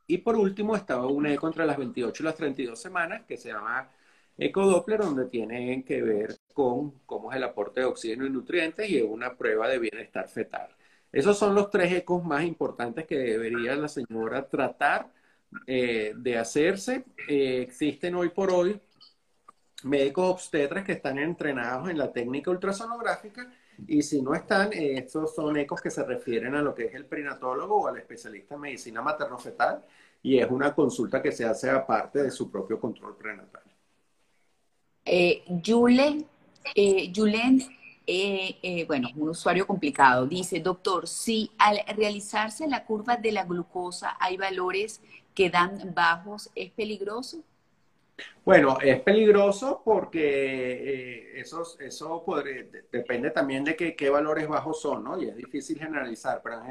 [0.08, 3.50] Y por último estaba un eco entre las 28 y las 32 semanas, que se
[3.50, 3.90] llama
[4.38, 8.90] eco Doppler, donde tienen que ver con cómo es el aporte de oxígeno y nutrientes
[8.90, 10.76] y una prueba de bienestar fetal.
[11.12, 15.12] Esos son los tres ecos más importantes que debería la señora tratar
[15.68, 17.06] eh, de hacerse.
[17.28, 18.80] Eh, existen hoy por hoy
[19.84, 23.52] médicos obstetras que están entrenados en la técnica ultrasonográfica
[23.88, 26.94] y si no están, eh, estos son ecos que se refieren a lo que es
[26.94, 29.84] el perinatólogo o al especialista en medicina materno-fetal
[30.22, 33.64] y es una consulta que se hace aparte de su propio control prenatal.
[35.04, 36.28] Eh, Julen,
[38.88, 44.38] bueno, un usuario complicado, dice, doctor, si al realizarse la curva de la glucosa hay
[44.38, 45.02] valores
[45.34, 47.44] que dan bajos, ¿es peligroso?
[48.44, 51.64] Bueno, es peligroso porque eh, eso,
[52.92, 55.22] depende también de qué valores bajos son, ¿no?
[55.22, 56.62] Y es difícil generalizar, pero,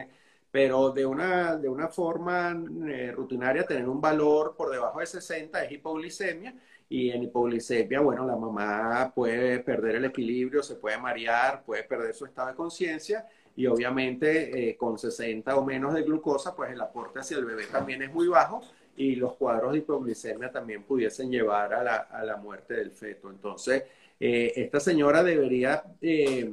[0.51, 2.57] pero de, una, de una forma
[2.89, 6.55] eh, rutinaria tener un valor por debajo de 60 es hipoglicemia
[6.89, 12.15] y en hipoglicemia, bueno, la mamá puede perder el equilibrio, se puede marear, puede perder
[12.15, 13.27] su estado de conciencia
[13.61, 17.67] y obviamente eh, con 60 o menos de glucosa, pues el aporte hacia el bebé
[17.67, 18.63] también es muy bajo
[18.97, 23.29] y los cuadros de hipoglicemia también pudiesen llevar a la, a la muerte del feto.
[23.29, 23.83] Entonces,
[24.19, 26.51] eh, esta señora debería eh,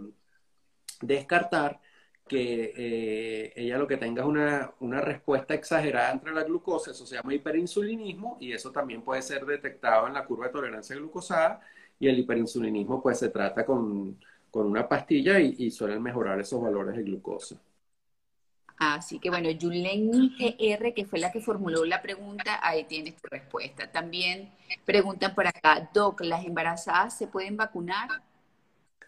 [1.00, 1.80] descartar
[2.28, 7.15] que ella lo que tenga es una, una, respuesta exagerada entre la glucosa, eso se
[7.15, 11.62] llama hiperinsulinismo y eso también puede ser detectado en la curva de tolerancia glucosada
[11.98, 14.20] y el hiperinsulinismo pues se trata con
[14.52, 17.60] con una pastilla y, suelen mejorar esos valores de glucosa.
[18.78, 23.28] Así que bueno, Yulen GR, que fue la que formuló la pregunta, ahí tienes tu
[23.30, 23.92] respuesta.
[23.92, 24.52] También
[24.86, 28.08] preguntan por acá, Doc, ¿las embarazadas se pueden vacunar?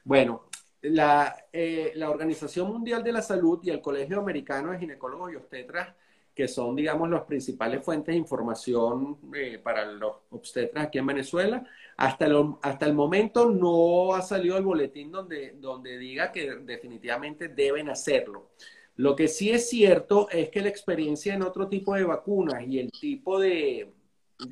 [0.03, 0.45] Bueno,
[0.81, 5.35] la, eh, la Organización Mundial de la Salud y el Colegio Americano de Ginecólogos y
[5.35, 5.89] Obstetras
[6.39, 11.65] que son, digamos, las principales fuentes de información eh, para los obstetras aquí en Venezuela.
[11.99, 17.49] Hasta el, hasta el momento no ha salido el boletín donde, donde diga que definitivamente
[17.49, 18.51] deben hacerlo.
[18.95, 22.79] Lo que sí es cierto es que la experiencia en otro tipo de vacunas y
[22.79, 23.91] el tipo de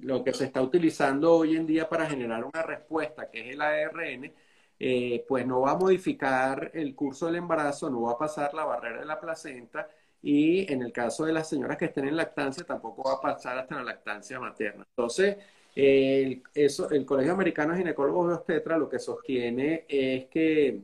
[0.02, 3.62] lo que se está utilizando hoy en día para generar una respuesta, que es el
[3.62, 4.34] ARN,
[4.78, 8.66] eh, pues no va a modificar el curso del embarazo, no va a pasar la
[8.66, 9.88] barrera de la placenta
[10.22, 13.58] y en el caso de las señoras que estén en lactancia tampoco va a pasar
[13.58, 14.86] hasta la lactancia materna.
[14.90, 15.38] Entonces,
[15.78, 20.82] el, eso, el Colegio Americano de Ginecólogos de Obstetra lo que sostiene es que,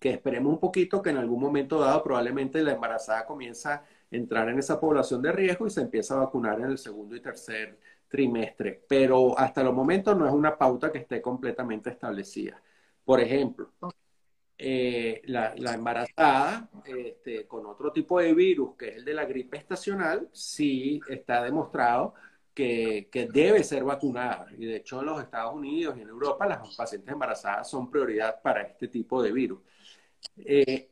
[0.00, 4.48] que esperemos un poquito que en algún momento dado probablemente la embarazada comienza a entrar
[4.48, 7.78] en esa población de riesgo y se empieza a vacunar en el segundo y tercer
[8.08, 8.82] trimestre.
[8.88, 12.62] Pero hasta el momento no es una pauta que esté completamente establecida.
[13.04, 13.70] Por ejemplo,
[14.56, 19.58] eh, la, embarazada este, con otro tipo de virus, que es el de la gripe
[19.58, 22.14] estacional, sí está demostrado
[22.54, 24.46] que, debe ser vacunada.
[24.58, 28.40] Y de hecho en los Estados Unidos y en Europa las pacientes embarazadas son prioridad
[28.42, 29.60] para este tipo de virus.
[30.36, 30.90] Eh,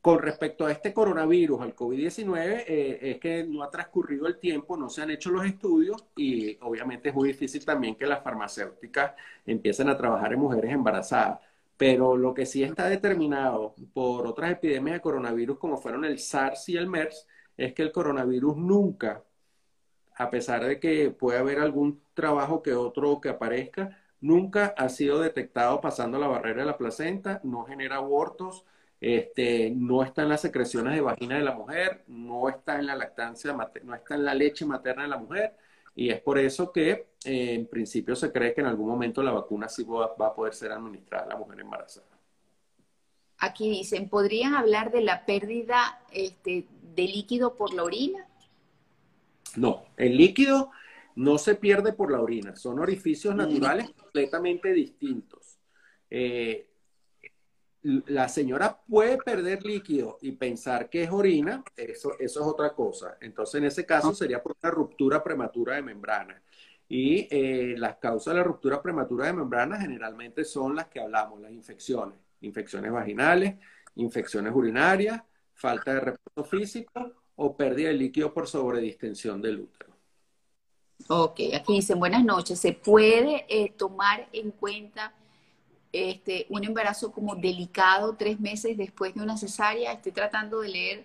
[0.00, 4.76] con respecto a este coronavirus, al COVID-19, eh, es que no ha transcurrido el tiempo,
[4.76, 9.12] no se han hecho los estudios y obviamente es muy difícil también que las farmacéuticas
[9.46, 11.38] empiecen a trabajar en mujeres embarazadas.
[11.76, 16.68] Pero lo que sí está determinado por otras epidemias de coronavirus, como fueron el SARS
[16.68, 17.26] y el MERS,
[17.56, 19.24] es que el coronavirus nunca,
[20.22, 25.20] a pesar de que puede haber algún trabajo que otro que aparezca, nunca ha sido
[25.20, 28.64] detectado pasando la barrera de la placenta, no genera abortos,
[29.00, 32.94] este, no está en las secreciones de vagina de la mujer, no está en la
[32.94, 33.52] lactancia,
[33.82, 35.56] no está en la leche materna de la mujer,
[35.94, 39.32] y es por eso que eh, en principio se cree que en algún momento la
[39.32, 42.06] vacuna sí va, a poder ser administrada a la mujer embarazada.
[43.38, 48.28] Aquí dicen, ¿podrían hablar de la pérdida este, de líquido por la orina?
[49.56, 50.70] No, el líquido
[51.16, 55.58] no se pierde por la orina, son orificios naturales completamente distintos.
[56.08, 56.68] Eh,
[57.82, 63.18] la señora puede perder líquido y pensar que es orina, eso, eso es otra cosa.
[63.20, 66.40] Entonces, en ese caso sería por una ruptura prematura de membrana.
[66.88, 71.40] Y eh, las causas de la ruptura prematura de membrana generalmente son las que hablamos,
[71.40, 73.56] las infecciones, infecciones vaginales,
[73.96, 75.22] infecciones urinarias,
[75.54, 79.92] falta de reposo físico o pérdida de líquido por sobredistensión del útero.
[81.08, 82.60] Ok, aquí dicen buenas noches.
[82.60, 85.12] ¿Se puede eh, tomar en cuenta
[85.92, 89.92] este, un embarazo como delicado tres meses después de una cesárea.
[89.92, 91.04] Estoy tratando de leer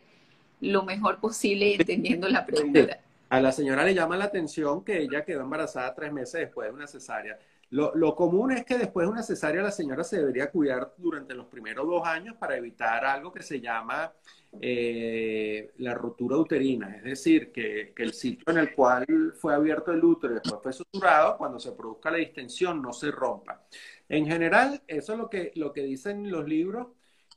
[0.61, 2.99] lo mejor posible entendiendo la pregunta.
[3.29, 6.73] A la señora le llama la atención que ella quedó embarazada tres meses después de
[6.73, 7.37] una cesárea.
[7.69, 11.47] Lo, común es que después de una cesárea la señora se debería cuidar durante los
[11.47, 14.13] primeros dos años para evitar algo que se llama
[14.61, 19.05] eh, la rotura uterina, es decir, que, que, el sitio en el cual
[19.37, 23.11] fue abierto el útero y después fue suturado, cuando se produzca la distensión no se
[23.11, 23.67] rompa.
[24.07, 26.87] En general, eso es lo que, lo que dicen los libros.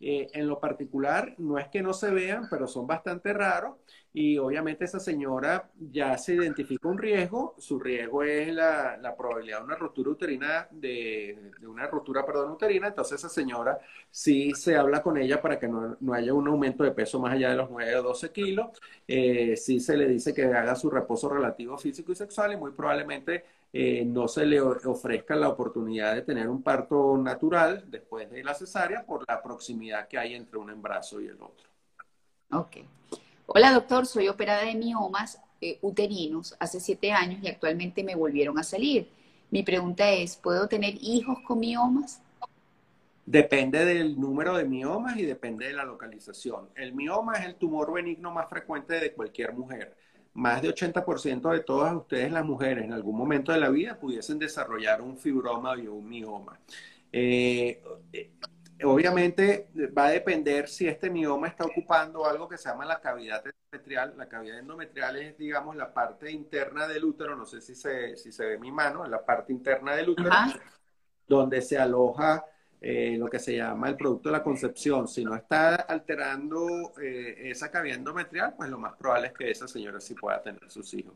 [0.02, 3.76] Eh, en lo particular, no es que no se vean, pero son bastante raros
[4.12, 7.54] y obviamente esa señora ya se identifica un riesgo.
[7.58, 12.88] Su riesgo es la, probabilidad de una rotura uterina, de, una rotura, perdón, uterina.
[12.88, 13.78] Entonces esa señora
[14.10, 17.50] sí se habla con ella para que no, haya un aumento de peso más allá
[17.50, 18.68] de los 9 o 12 kilos.
[19.06, 22.72] Eh, sí se le dice que haga su reposo relativo físico y sexual y muy
[22.72, 28.42] probablemente eh, no se le ofrezca la oportunidad de tener un parto natural después de
[28.42, 31.68] la cesárea por la proximidad que hay entre un embarazo y el otro.
[32.50, 32.78] Ok.
[33.52, 38.56] Hola doctor, soy operada de miomas eh, uterinos hace siete años y actualmente me volvieron
[38.60, 39.08] a salir.
[39.50, 42.22] Mi pregunta es, ¿puedo tener hijos con miomas?
[43.26, 46.68] Depende del número de miomas y depende de la localización.
[46.76, 49.96] El mioma es el tumor benigno más frecuente de cualquier mujer
[50.32, 54.38] más de 80% de todas ustedes, las mujeres, en algún momento de la vida pudiesen
[54.38, 56.60] desarrollar un fibroma o un mioma.
[57.12, 57.82] Eh,
[58.84, 63.42] obviamente va a depender si este mioma está ocupando algo que se llama la cavidad
[63.44, 64.14] endometrial.
[64.16, 68.32] La cavidad endometrial es, digamos, la parte interna del útero, no sé si se, si
[68.32, 70.30] se ve mi mano, en la parte interna del útero,
[71.26, 72.44] donde se aloja
[72.82, 77.50] eh, lo que se llama el producto de la concepción, si no está alterando eh,
[77.50, 80.94] esa cavidad endometrial, pues lo más probable es que esa señora sí pueda tener sus
[80.94, 81.12] hijos.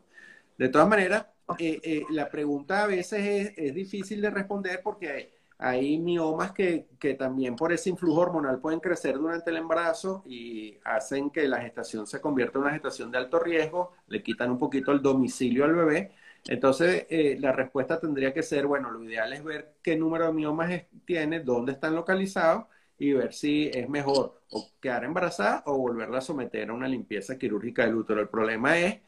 [0.59, 1.25] De todas maneras,
[1.57, 7.55] eh, la pregunta a veces es, difícil de responder porque hay, miomas que, que, también
[7.55, 12.21] por ese influjo hormonal pueden crecer durante el embarazo y hacen que la gestación se
[12.21, 16.11] convierta en una gestación de alto riesgo, le quitan un poquito el domicilio al bebé
[16.47, 20.33] entonces, eh, la respuesta tendría que ser, bueno, lo ideal es ver qué número de
[20.33, 22.65] miomas tiene, dónde están localizados
[22.99, 27.37] y ver si es mejor o quedar embarazada o volverla a someter a una limpieza
[27.37, 28.21] quirúrgica del útero.
[28.21, 29.01] El problema es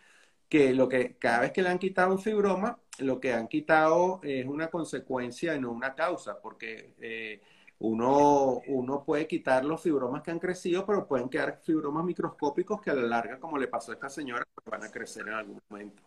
[0.49, 4.19] que lo que cada vez que le han quitado un fibroma, lo que han quitado
[4.23, 7.41] es una consecuencia y no una causa, porque eh,
[7.79, 12.89] uno, uno puede quitar los fibromas que han crecido, pero pueden quedar fibromas microscópicos que
[12.89, 15.59] a la larga, como le pasó a esta señora, pues van a crecer en algún
[15.69, 16.01] momento.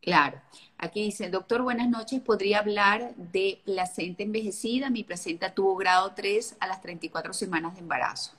[0.00, 0.40] Claro.
[0.78, 2.20] Aquí dice, doctor, buenas noches.
[2.20, 4.88] ¿Podría hablar de placenta envejecida?
[4.88, 8.32] Mi placenta tuvo grado 3 a las 34 semanas de embarazo.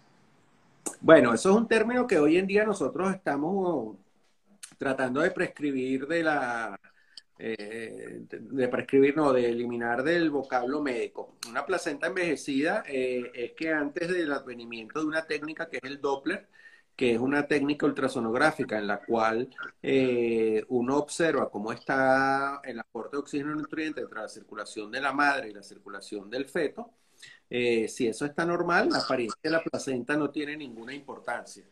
[1.01, 3.97] Bueno, eso es un término que hoy en día nosotros estamos
[4.77, 6.79] tratando de prescribir de la...
[7.39, 11.37] Eh, de prescribir, no, de eliminar del vocablo médico.
[11.47, 16.01] Una placenta envejecida eh, es que antes del advenimiento de una técnica que es el
[16.01, 16.47] Doppler,
[16.95, 19.49] que es una técnica ultrasonográfica en la cual
[19.83, 25.01] eh, uno observa cómo está el aporte de oxígeno y nutrientes entre la circulación de
[25.01, 26.89] la madre y la circulación del feto.
[27.47, 31.63] Si eso está normal, la apariencia de la placenta no tiene ninguna importancia.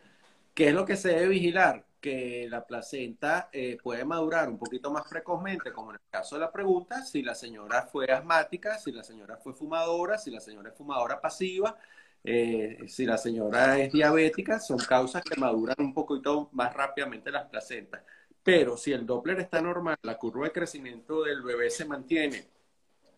[0.53, 1.83] ¿Qué es lo que se debe vigilar?
[2.05, 6.41] Que la placenta eh, puede madurar un poquito más precozmente, como en el caso de
[6.41, 10.69] la pregunta, si la señora fue asmática, si la señora fue fumadora, si la señora
[10.69, 11.75] es fumadora pasiva,
[12.23, 17.49] eh, si la señora es diabética, son causas que maduran un poquito más rápidamente las
[17.49, 18.03] placentas.
[18.43, 22.51] Pero si el Doppler está normal, la curva de crecimiento del bebé se mantiene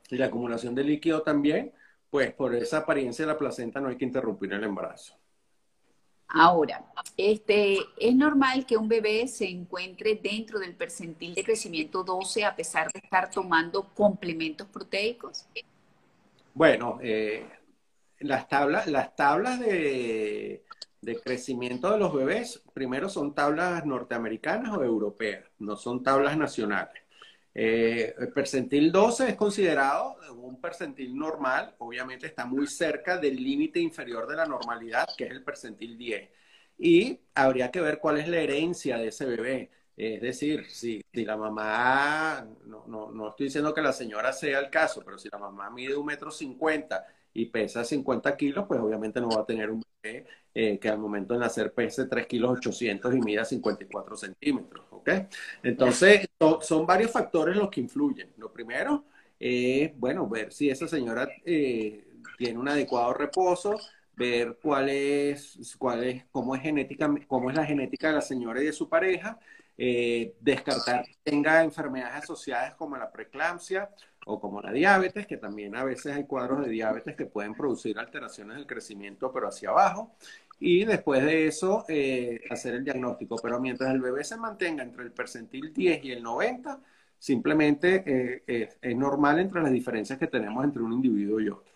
[0.09, 1.73] y la acumulación de líquido también,
[2.09, 5.19] pues por esa apariencia de la placenta no hay que interrumpir el embarazo.
[6.29, 6.83] Ahora,
[7.15, 12.55] este, ¿es normal que un bebé se encuentre dentro del percentil de crecimiento 12 a
[12.55, 15.45] pesar de estar tomando complementos proteicos?
[16.53, 17.45] Bueno, eh,
[18.19, 20.63] las tablas, las tablas de,
[21.23, 27.03] crecimiento de los bebés, primero son tablas norteamericanas o europeas, no son tablas nacionales.
[27.59, 33.79] Eh, el percentil 12 es considerado un percentil normal, obviamente está muy cerca del límite
[33.79, 36.29] inferior de la normalidad, que es el percentil 10.
[36.77, 39.71] Y habría que ver cuál es la herencia de ese bebé.
[39.95, 44.69] Es decir, si, la mamá, no, no, no, estoy diciendo que la señora sea el
[44.69, 49.19] caso, pero si la mamá mide un metro cincuenta y pesa 50 kilos, pues obviamente
[49.19, 52.57] no va a tener un bebé eh, que al momento de nacer pese 3 kilos
[52.57, 54.85] 800 y mida 54 centímetros,
[55.63, 56.27] Entonces,
[56.61, 58.31] son varios factores los que influyen.
[58.37, 59.05] Lo primero
[59.39, 62.05] es, bueno, ver si esa señora eh,
[62.37, 63.77] tiene un adecuado reposo,
[64.15, 68.61] ver cuál es, cuál es, cómo es genética, cómo es la genética de la señora
[68.61, 69.39] y de su pareja,
[69.77, 73.89] eh, descartar que tenga enfermedades asociadas como la preeclampsia
[74.25, 77.97] o como la diabetes, que también a veces hay cuadros de diabetes que pueden producir
[77.97, 80.15] alteraciones del crecimiento, pero hacia abajo.
[80.59, 83.35] Y después de eso, eh, hacer el diagnóstico.
[83.41, 86.79] Pero mientras el bebé se mantenga entre el percentil 10 y el 90,
[87.19, 88.03] simplemente
[88.47, 91.73] eh, es, normal entre las diferencias que tenemos entre un individuo y otro.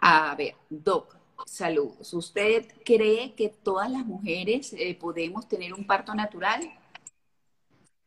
[0.00, 1.16] A ver, Doc,
[1.46, 2.12] saludos.
[2.12, 6.60] ¿Usted cree que todas las mujeres eh, podemos tener un parto natural?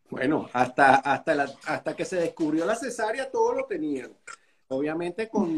[0.09, 4.11] Bueno, hasta, hasta, hasta que se descubrió la cesárea, todos lo tenían.
[4.67, 5.55] Obviamente con,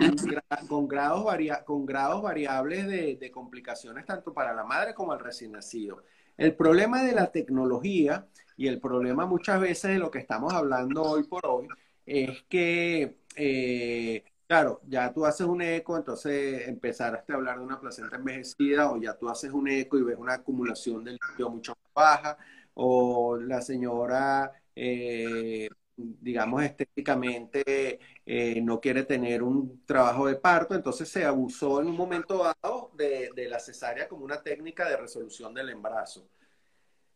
[0.67, 1.25] con, grados,
[1.65, 6.03] con grados variables de, complicaciones tanto para la madre como al recién nacido.
[6.35, 8.27] El problema de la tecnología
[8.57, 11.67] y el problema muchas veces de lo que estamos hablando hoy por hoy
[12.05, 17.79] es que, eh, claro, ya tú haces un eco, entonces empezaste a hablar de una
[17.79, 21.73] placenta envejecida o ya tú haces un eco y ves una acumulación de líquido mucho
[21.73, 22.37] más baja
[22.73, 27.99] o la señora, eh, digamos, estéticamente
[28.29, 32.91] eh, no quiere tener un trabajo de parto, entonces se abusó en un momento dado
[32.93, 36.27] de, la cesárea como una técnica de resolución del embarazo.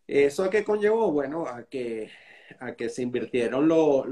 [0.07, 1.11] ¿Eso a qué conllevó?
[1.11, 2.09] Bueno, a que,
[2.59, 4.05] a que se invirtieron los,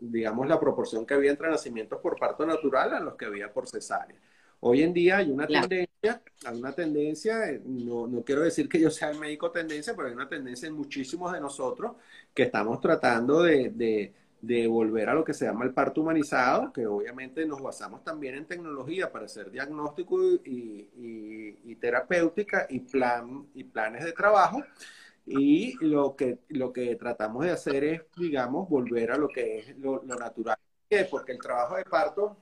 [0.00, 3.68] digamos, la proporción que había entre nacimientos por parto natural a los que había por
[3.68, 4.16] cesárea.
[4.58, 8.80] Hoy en día hay una tendencia, hay una tendencia, eh, no, no, quiero decir que
[8.80, 11.92] yo sea el médico tendencia, pero hay una tendencia en muchísimos de nosotros
[12.34, 14.23] que estamos tratando de, de,
[14.68, 18.46] volver a lo que se llama el parto humanizado, que obviamente nos basamos también en
[18.46, 20.88] tecnología para hacer diagnóstico y,
[21.64, 24.62] y, terapéutica y, plan, y planes de trabajo.
[25.26, 29.78] Y lo que, lo que tratamos de hacer es, digamos, volver a lo que es
[29.78, 30.58] lo, lo natural.
[31.10, 32.36] Porque el trabajo de parto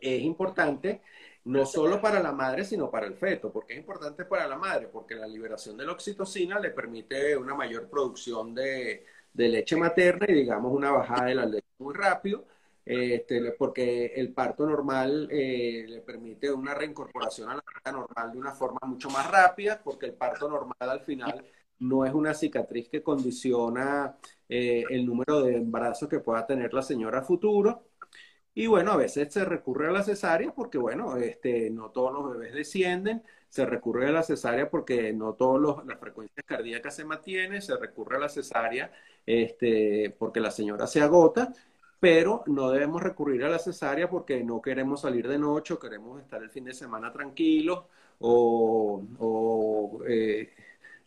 [0.00, 1.02] es importante
[1.44, 3.52] no solo para la madre, sino para el feto.
[3.52, 4.88] ¿Por qué es importante para la madre?
[4.88, 10.34] Porque la liberación de la oxitocina le permite una mayor producción de, leche materna y,
[10.34, 12.46] digamos, una bajada de la leche muy rápido.
[12.86, 18.38] Este, porque el parto normal eh, le permite una reincorporación a la vida normal de
[18.38, 21.44] una forma mucho más rápida, porque el parto normal al final
[21.78, 24.16] no es una cicatriz que condiciona
[24.48, 27.86] eh, el número de embarazos que pueda tener la señora futuro,
[28.54, 32.30] y bueno, a veces se recurre a la cesárea porque, bueno, este, no todos los
[32.32, 33.22] bebés descienden,
[33.54, 38.16] se recurre a la cesárea porque no todas las frecuencias cardíacas se mantienen, se recurre
[38.16, 38.90] a la cesárea
[39.24, 41.52] este, porque la señora se agota,
[42.00, 46.20] pero no debemos recurrir a la cesárea porque no queremos salir de noche o queremos
[46.20, 47.84] estar el fin de semana tranquilos
[48.18, 50.50] o, eh,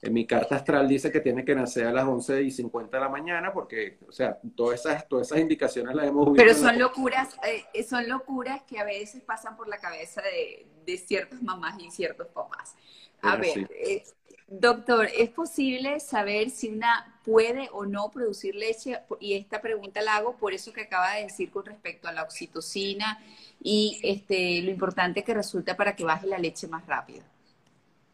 [0.02, 3.02] en mi carta astral dice que tiene que nacer a las 11 y 50 de
[3.02, 6.44] la mañana porque, o sea, todas esas, todas esas indicaciones las hemos visto.
[6.44, 7.36] Pero son locuras,
[7.74, 11.90] eh, son locuras que a veces pasan por la cabeza de, de ciertas mamás y
[11.90, 12.76] ciertos papás.
[13.22, 14.04] A ver, eh,
[14.48, 19.00] doctor, ¿es posible saber si una puede o no producir leche?
[19.20, 22.24] Y esta pregunta la hago por eso que acaba de decir con respecto a la
[22.24, 23.20] oxitocina
[23.62, 27.24] y este, lo importante que resulta para que baje la leche más rápido.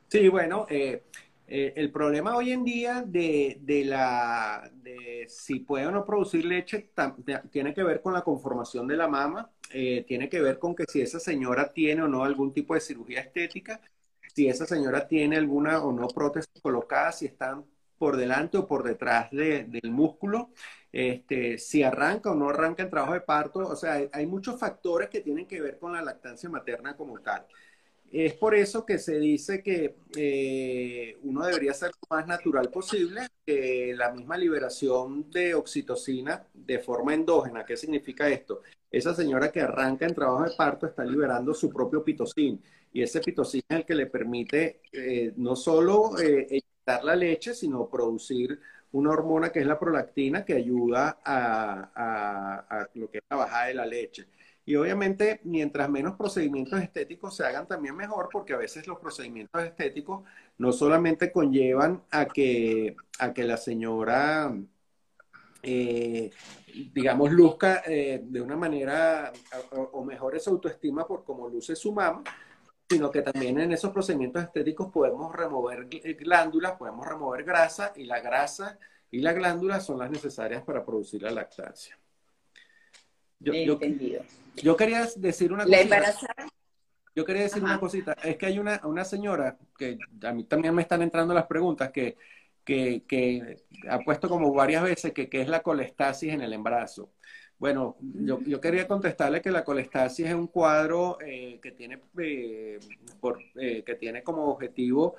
[0.07, 1.03] Sí, bueno, eh,
[1.47, 6.89] eh, el problema hoy en día de, la de si puede o no producir leche
[7.51, 10.85] tiene que ver con la conformación de la mama, eh, tiene que ver con que
[10.87, 13.81] si esa señora tiene o no algún tipo de cirugía estética,
[14.33, 17.65] si esa señora tiene alguna o no prótesis colocada, si están
[17.97, 20.49] por delante o por detrás del músculo,
[20.91, 25.09] este, si arranca o no arranca el trabajo de parto, o sea, hay muchos factores
[25.09, 27.45] que tienen que ver con la lactancia materna como tal.
[28.13, 33.21] Es por eso que se dice que eh, uno debería ser lo más natural posible,
[33.43, 37.65] que la misma liberación de oxitocina de forma endógena.
[37.65, 38.61] ¿Qué significa esto?
[38.91, 42.61] Esa señora que arranca en trabajo de parto está liberando su propio pitocin
[42.91, 47.89] y ese pitocin es el que le permite eh, no solo eh, la leche, sino
[47.89, 48.59] producir
[48.91, 53.65] una hormona que es la prolactina que ayuda a, a lo que es la bajada
[53.69, 54.27] de la leche.
[54.65, 59.61] Y obviamente, mientras menos procedimientos estéticos se hagan, también mejor, porque a veces los procedimientos
[59.61, 60.23] estéticos
[60.57, 64.55] no solamente conllevan a que, a que la señora,
[65.61, 66.31] eh,
[66.93, 69.33] digamos, luzca eh, de una manera
[69.71, 72.23] o, mejore su autoestima por cómo luce su mamá,
[72.89, 75.87] sino que también en esos procedimientos estéticos podemos remover
[76.19, 78.79] glándulas, podemos remover grasa y la grasa
[79.11, 81.99] y la glándula son las necesarias para producir la lactancia.
[83.39, 84.23] Yo, Entendido.
[84.77, 86.47] Quería decir una ¿La embarazada?
[87.15, 88.13] Yo quería decir una cosita.
[88.23, 91.91] Es que hay una, una señora que a mí también me están entrando las preguntas
[91.91, 92.17] que,
[92.63, 93.57] que, que
[93.89, 97.11] ha puesto como varias veces que, que, es la colestasis en el embarazo.
[97.59, 102.79] Bueno, yo, yo, quería contestarle que la colestasis es un cuadro eh, que, tiene, eh,
[103.19, 105.15] por, eh, que tiene como objetivo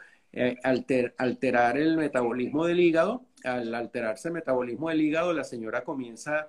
[0.64, 3.24] alter, alterar el metabolismo del hígado.
[3.45, 6.49] Al alterarse el metabolismo del hígado, la señora comienza a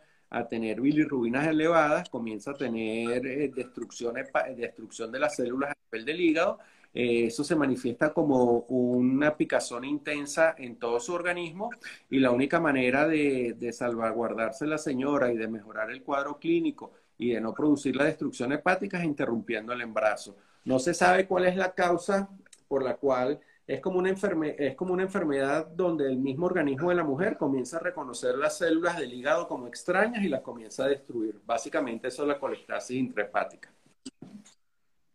[0.49, 4.15] tener bilirrubinas elevadas, comienza a tener eh, destrucción,
[4.55, 6.59] destrucción de las células a nivel del hígado.
[6.93, 11.69] Eh, eso se manifiesta como una picazón intensa en todo su organismo
[12.09, 16.93] y la única manera de, de salvaguardarse la señora y de mejorar el cuadro clínico
[17.17, 20.37] y de no producir la destrucción hepática es interrumpiendo el embarazo.
[20.63, 22.29] No se sabe cuál es la causa
[22.67, 26.95] por la cual es como, una es como una enfermedad donde el mismo organismo de
[26.95, 30.89] la mujer comienza a reconocer las células del hígado como extrañas y las comienza a
[30.89, 31.39] destruir.
[31.45, 33.71] Básicamente eso es la colestasis intrahepática.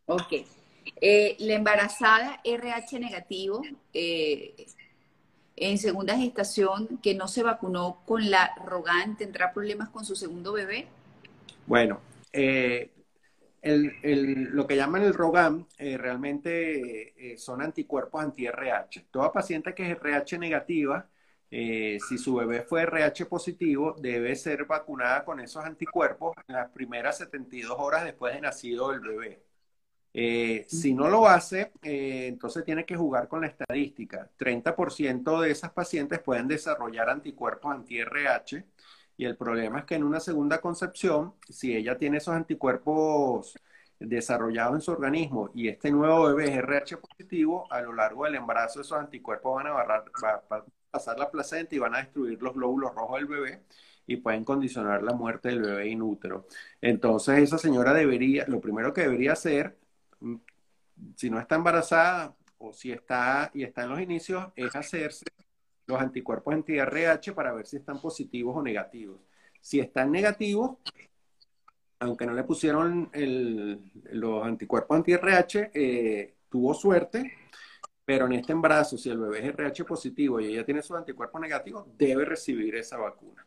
[0.07, 0.33] Ok.
[1.01, 4.67] Eh, la embarazada RH negativo eh,
[5.55, 10.53] en segunda gestación que no se vacunó con la Rogan, ¿tendrá problemas con su segundo
[10.55, 10.89] bebé?
[11.67, 12.01] Bueno,
[12.33, 12.91] eh,
[13.63, 19.07] el, lo que llaman el ROGAM eh, realmente eh, son anticuerpos anti-RH.
[19.11, 21.09] Toda paciente que es RH negativa,
[21.51, 26.71] eh, si su bebé fue RH positivo, debe ser vacunada con esos anticuerpos en las
[26.71, 29.43] primeras 72 horas después de nacido el bebé.
[30.69, 34.29] si no lo hace, entonces tiene que jugar con la estadística.
[34.39, 38.65] 30% de esas pacientes pueden desarrollar anticuerpos anti-RH
[39.21, 43.55] y el problema es que en una segunda concepción, si ella tiene esos anticuerpos
[43.99, 48.37] desarrollados en su organismo y este nuevo bebé es RH positivo, a lo largo del
[48.37, 50.05] embarazo esos anticuerpos van a, barrar,
[50.91, 53.63] pasar la placenta y van a destruir los glóbulos rojos del bebé
[54.07, 56.47] y pueden condicionar la muerte del bebé inútero.
[56.81, 59.77] Entonces esa señora debería, lo primero que debería hacer,
[60.21, 60.37] mm,
[61.15, 65.27] si no está embarazada o si está y está en los inicios, es hacerse
[65.91, 69.21] los anticuerpos anti-RH para ver si están positivos o negativos.
[69.61, 70.79] Si están negativos,
[71.99, 73.11] aunque no le pusieron
[74.13, 77.33] los anticuerpos anti-RH, eh, tuvo suerte,
[78.05, 81.41] pero en este embarazo, si el bebé es RH positivo y ella tiene sus anticuerpos
[81.41, 83.47] negativos, debe recibir esa vacuna.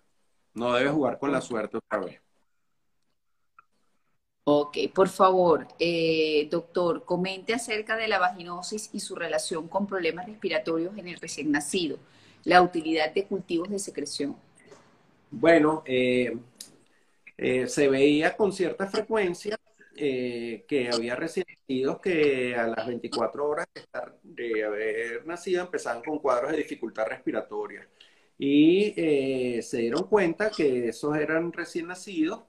[0.54, 2.22] No debe jugar con la suerte otra vez.
[4.46, 10.26] Ok, por favor, eh, doctor, comente acerca de la vaginosis y su relación con problemas
[10.26, 11.98] respiratorios en el recién nacido
[12.44, 14.36] la utilidad de cultivos de secreción?
[15.32, 16.38] Bueno, eh,
[17.38, 19.60] eh, se veía con cierta frecuencia
[19.96, 23.68] eh, que había recién nacidos que a las 24 horas
[24.22, 27.88] de, haber nacido empezaban con cuadros de dificultad respiratoria.
[28.38, 28.94] Y
[29.62, 32.42] se dieron cuenta que esos eran recién nacidos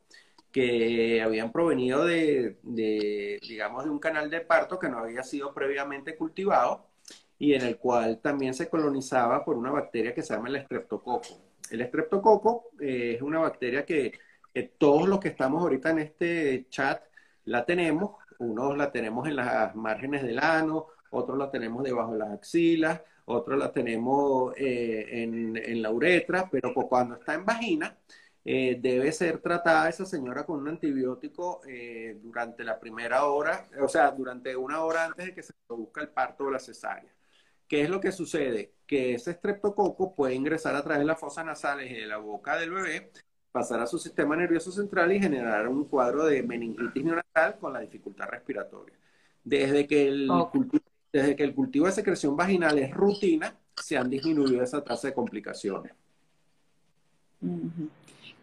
[0.50, 5.52] que habían provenido de, de, digamos, de un canal de parto que no había sido
[5.54, 6.86] previamente cultivado
[7.38, 11.22] y en el cual también se colonizaba por una bacteria que se llama el estreptococo.
[11.70, 14.12] El estreptococo eh, es una bacteria que,
[14.78, 17.02] todos los que estamos ahorita en este chat
[17.44, 18.12] la tenemos.
[18.38, 23.00] Unos la tenemos en las márgenes del ano, otros la tenemos debajo de las axilas,
[23.24, 27.96] otros la tenemos eh, en, la uretra, pero cuando está en vagina,
[28.44, 31.62] eh, debe ser tratada esa señora con un antibiótico
[32.22, 36.10] durante la primera hora, o sea, durante una hora antes de que se produzca el
[36.10, 37.10] parto o la cesárea.
[37.74, 38.74] ¿Qué es lo que sucede?
[38.86, 42.56] Que ese estreptococo puede ingresar a través de las fosas nasales y de la boca
[42.56, 43.10] del bebé,
[43.50, 47.80] pasar a su sistema nervioso central y generar un cuadro de meningitis neonatal con la
[47.80, 48.94] dificultad respiratoria.
[49.42, 54.08] Desde que el, cultivo, desde que el cultivo de secreción vaginal es rutina, se han
[54.08, 55.92] disminuido esa tasa de complicaciones.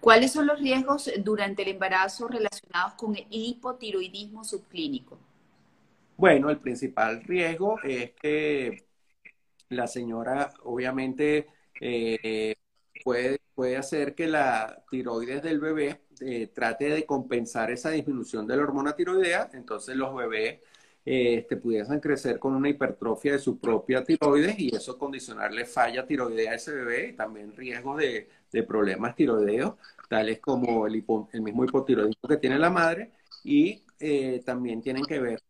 [0.02, 5.18] ¿Cuáles son los riesgos durante el embarazo relacionados con el hipotiroidismo subclínico?
[6.18, 8.91] Bueno, el principal riesgo es que
[9.72, 11.48] la señora obviamente
[11.80, 12.56] eh,
[13.04, 18.56] puede, puede hacer que la tiroides del bebé eh, trate de compensar esa disminución de
[18.58, 20.60] la hormona tiroidea, entonces los bebés
[21.06, 26.06] eh, este, pudiesen crecer con una hipertrofia de su propia tiroides y eso condicionarle falla
[26.06, 28.30] tiroidea a ese bebé y también riesgos de,
[28.68, 29.76] problemas tiroideos,
[30.10, 31.04] tales como el,
[31.34, 33.12] el mismo hipotiroidismo que tiene la madre
[33.44, 35.42] y eh, también tienen que ver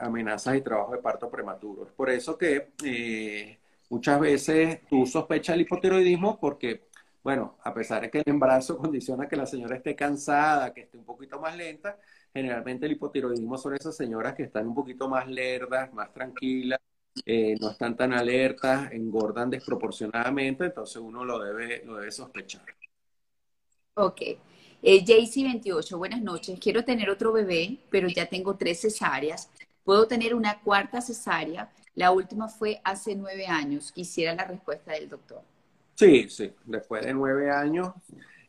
[0.00, 1.86] amenazas y trabajo de parto prematuro.
[1.94, 6.88] Por eso que eh, muchas veces tú sospechas el hipotiroidismo porque,
[7.22, 10.98] bueno, a pesar de que el embarazo condiciona que la señora esté cansada, que esté
[10.98, 11.98] un poquito más lenta,
[12.32, 16.78] generalmente el hipotiroidismo son esas señoras que están un poquito más lerdas, más tranquilas,
[17.26, 22.64] eh, no están tan alertas, engordan desproporcionadamente, entonces uno lo debe, lo debe sospechar.
[23.94, 24.22] Ok.
[24.82, 26.58] Eh, Jaycee28, buenas noches.
[26.58, 29.50] Quiero tener otro bebé, pero ya tengo tres cesáreas.
[29.84, 31.70] ¿Puedo tener una cuarta cesárea?
[31.94, 33.92] La última fue hace nueve años.
[33.92, 35.42] Quisiera la respuesta del doctor.
[35.94, 36.50] Sí, sí.
[36.64, 37.92] Después de nueve años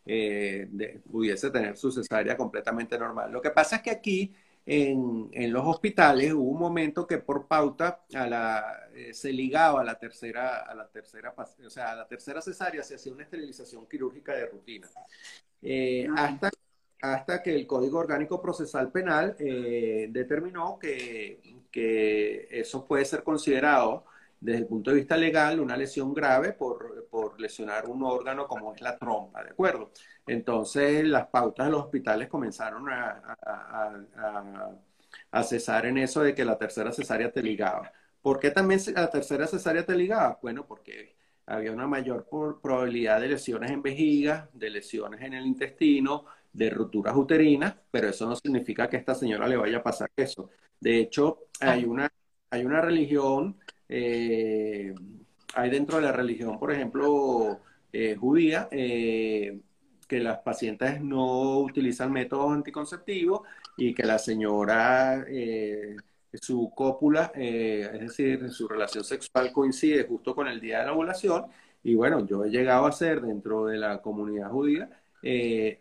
[0.05, 0.69] eh,
[1.11, 3.31] pudiese tener su cesárea completamente normal.
[3.31, 4.33] Lo que pasa es que aquí
[4.65, 9.81] en, en, los hospitales hubo un momento que por pauta a la, eh, se ligaba
[9.81, 13.23] a la tercera, a la tercera, o sea, a la tercera cesárea se hacía una
[13.23, 14.87] esterilización quirúrgica de rutina.
[15.61, 16.49] Eh, hasta,
[17.01, 21.39] hasta que el Código Orgánico Procesal Penal eh, determinó que,
[21.71, 24.05] que eso puede ser considerado
[24.39, 28.73] desde el punto de vista legal una lesión grave por, por, lesionar un órgano como
[28.73, 29.91] es la trompa, ¿de acuerdo?
[30.25, 34.71] Entonces las pautas de los hospitales comenzaron a, a,
[35.31, 37.91] a, cesar en eso de que la tercera cesárea te ligaba.
[38.21, 40.39] ¿Por qué también la tercera cesárea te ligaba?
[40.41, 41.15] Bueno, porque
[41.45, 42.27] había una mayor
[42.61, 48.27] probabilidad de lesiones en vejiga, de lesiones en el intestino, de rupturas uterinas, pero eso
[48.27, 50.49] no significa que a esta señora le vaya a pasar eso.
[50.79, 52.11] De hecho, hay una,
[52.49, 53.57] hay una religión
[53.93, 54.95] eh,
[55.53, 57.59] hay dentro de la religión, por ejemplo,
[57.91, 59.59] eh, judía, eh,
[60.07, 63.41] que las pacientes no utilizan métodos anticonceptivos
[63.75, 65.25] y que la señora,
[66.33, 71.45] su cópula, es decir, su relación sexual coincide justo con el día de la ovulación.
[71.83, 74.89] Y bueno, yo he llegado a ser dentro de la comunidad judía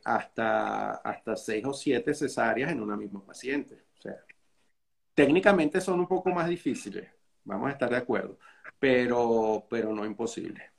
[0.04, 3.74] hasta, hasta seis o siete cesáreas en una misma paciente.
[3.98, 4.16] O sea,
[5.14, 7.08] técnicamente son un poco más difíciles
[7.44, 8.38] Vamos a estar de acuerdo,
[8.78, 10.70] pero, pero no imposible.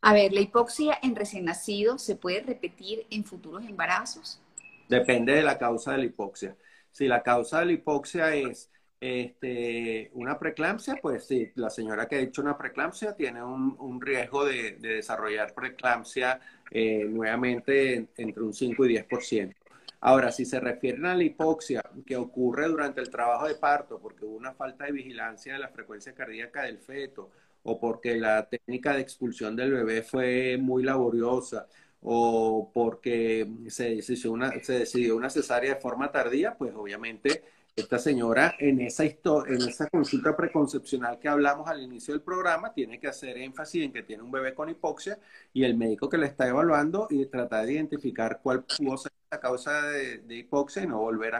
[0.00, 4.40] A ver, ¿la hipoxia en recién nacido se puede repetir en futuros embarazos?
[4.88, 6.56] Depende de la causa de la hipoxia.
[6.96, 12.16] Si la causa de la hipoxia es este, una preeclampsia, pues sí, la señora que
[12.16, 16.40] ha hecho una preeclampsia tiene un, riesgo de, desarrollar preeclampsia
[16.70, 19.54] eh, nuevamente entre un 5 y 10%.
[20.00, 24.24] Ahora, si se refieren a la hipoxia que ocurre durante el trabajo de parto, porque
[24.24, 27.30] hubo una falta de vigilancia de la frecuencia cardíaca del feto,
[27.62, 31.66] o porque la técnica de expulsión del bebé fue muy laboriosa,
[32.08, 37.42] o porque se decidió una, se decidió una cesárea de forma tardía, pues obviamente
[37.74, 43.00] esta señora en esa, en esa consulta preconcepcional que hablamos al inicio del programa tiene
[43.00, 45.18] que hacer énfasis en que tiene un bebé con hipoxia
[45.52, 49.40] y el médico que le está evaluando y tratar de identificar cuál pudo ser la
[49.40, 51.34] causa de, hipoxia y no volver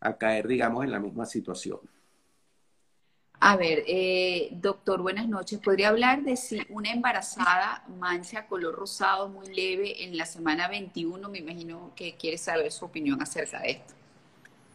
[0.00, 1.80] a, caer, digamos, en la misma situación.
[3.38, 5.60] A ver, eh, doctor, buenas noches.
[5.60, 11.28] ¿Podría hablar de si una embarazada mancha color rosado muy leve en la semana 21?
[11.28, 13.94] Me imagino que quiere saber su opinión acerca de esto.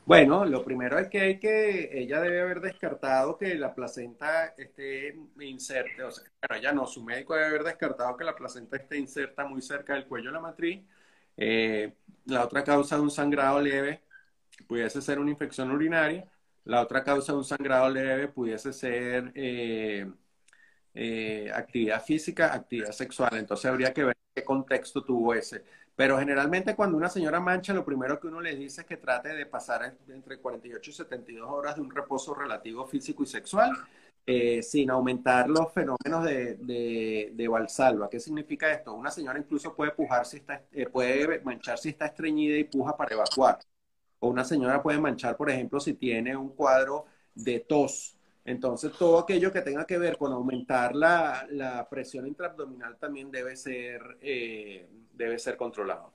[0.06, 5.16] Bueno, lo primero es que hay que, ella debe haber descartado que la placenta esté
[5.40, 8.98] inserta, o sea, bueno, ella no, su médico debe haber descartado que la placenta esté
[8.98, 10.84] inserta muy cerca del cuello de la matriz.
[11.38, 11.94] Eh,
[12.26, 14.02] la otra causa de un sangrado leve
[14.68, 16.26] pudiese ser una infección urinaria.
[16.66, 20.10] La otra causa de un sangrado leve pudiese ser eh,
[20.94, 23.38] eh, actividad física, actividad sexual.
[23.38, 25.64] Entonces habría que ver qué contexto tuvo ese.
[25.96, 29.30] Pero generalmente cuando una señora mancha, lo primero que uno le dice es que trate
[29.30, 33.72] de pasar entre 48 y 72 horas de un reposo relativo físico y sexual,
[34.26, 38.10] eh, sin aumentar los fenómenos de, de, de, valsalva.
[38.10, 38.94] ¿Qué significa esto?
[38.94, 42.96] Una señora incluso puede pujar si está, eh, puede manchar si está estreñida y puja
[42.96, 43.60] para evacuar.
[44.22, 47.06] O una señora puede manchar, por ejemplo, si tiene un cuadro
[47.36, 48.16] de tos.
[48.46, 54.18] Entonces, todo aquello que tenga que ver con aumentar la, presión intraabdominal también debe ser
[54.22, 56.12] eh, debe ser controlado.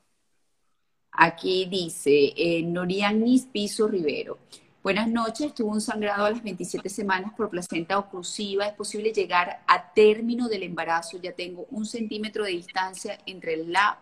[1.13, 4.39] Aquí dice eh, Norianis Piso Rivero.
[4.83, 8.67] Buenas noches, tuvo un sangrado a las 27 semanas por placenta oclusiva.
[8.67, 11.19] ¿Es posible llegar a término del embarazo?
[11.21, 13.99] Ya tengo un centímetro de distancia entre la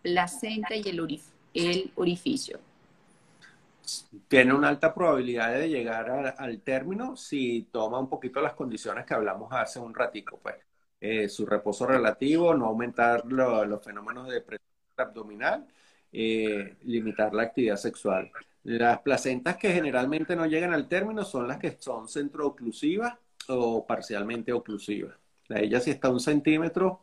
[0.00, 1.20] placenta y el,
[1.54, 2.60] el orificio.
[4.28, 9.14] Tiene una alta probabilidad de llegar al término si toma un poquito las condiciones que
[9.14, 10.38] hablamos hace un ratico.
[10.42, 10.56] Pues
[11.00, 15.66] eh, su reposo relativo, no aumentar los fenómenos de presión abdominal,
[16.12, 18.30] eh, limitar la actividad sexual.
[18.64, 23.16] Las placentas que generalmente no llegan al término son las que son centro-oclusivas
[23.48, 25.16] o parcialmente oclusivas.
[25.48, 27.02] La ella si está un centímetro,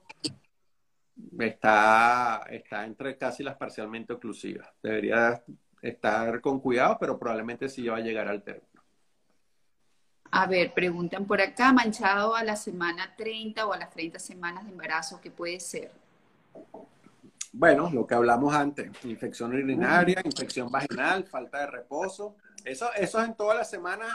[1.39, 4.69] está, está entre casi las parcialmente oclusivas.
[4.81, 5.43] Debería
[5.89, 8.81] estar con cuidado, pero probablemente sí va a llegar al término.
[10.31, 14.65] A ver, preguntan por acá, manchado a la semana 30 o a las 30 semanas
[14.65, 15.91] de embarazo, ¿qué puede ser?
[17.53, 23.33] Bueno, lo que hablamos antes, infección urinaria, infección vaginal, falta de reposo, eso, eso en
[23.35, 24.09] todas las semanas,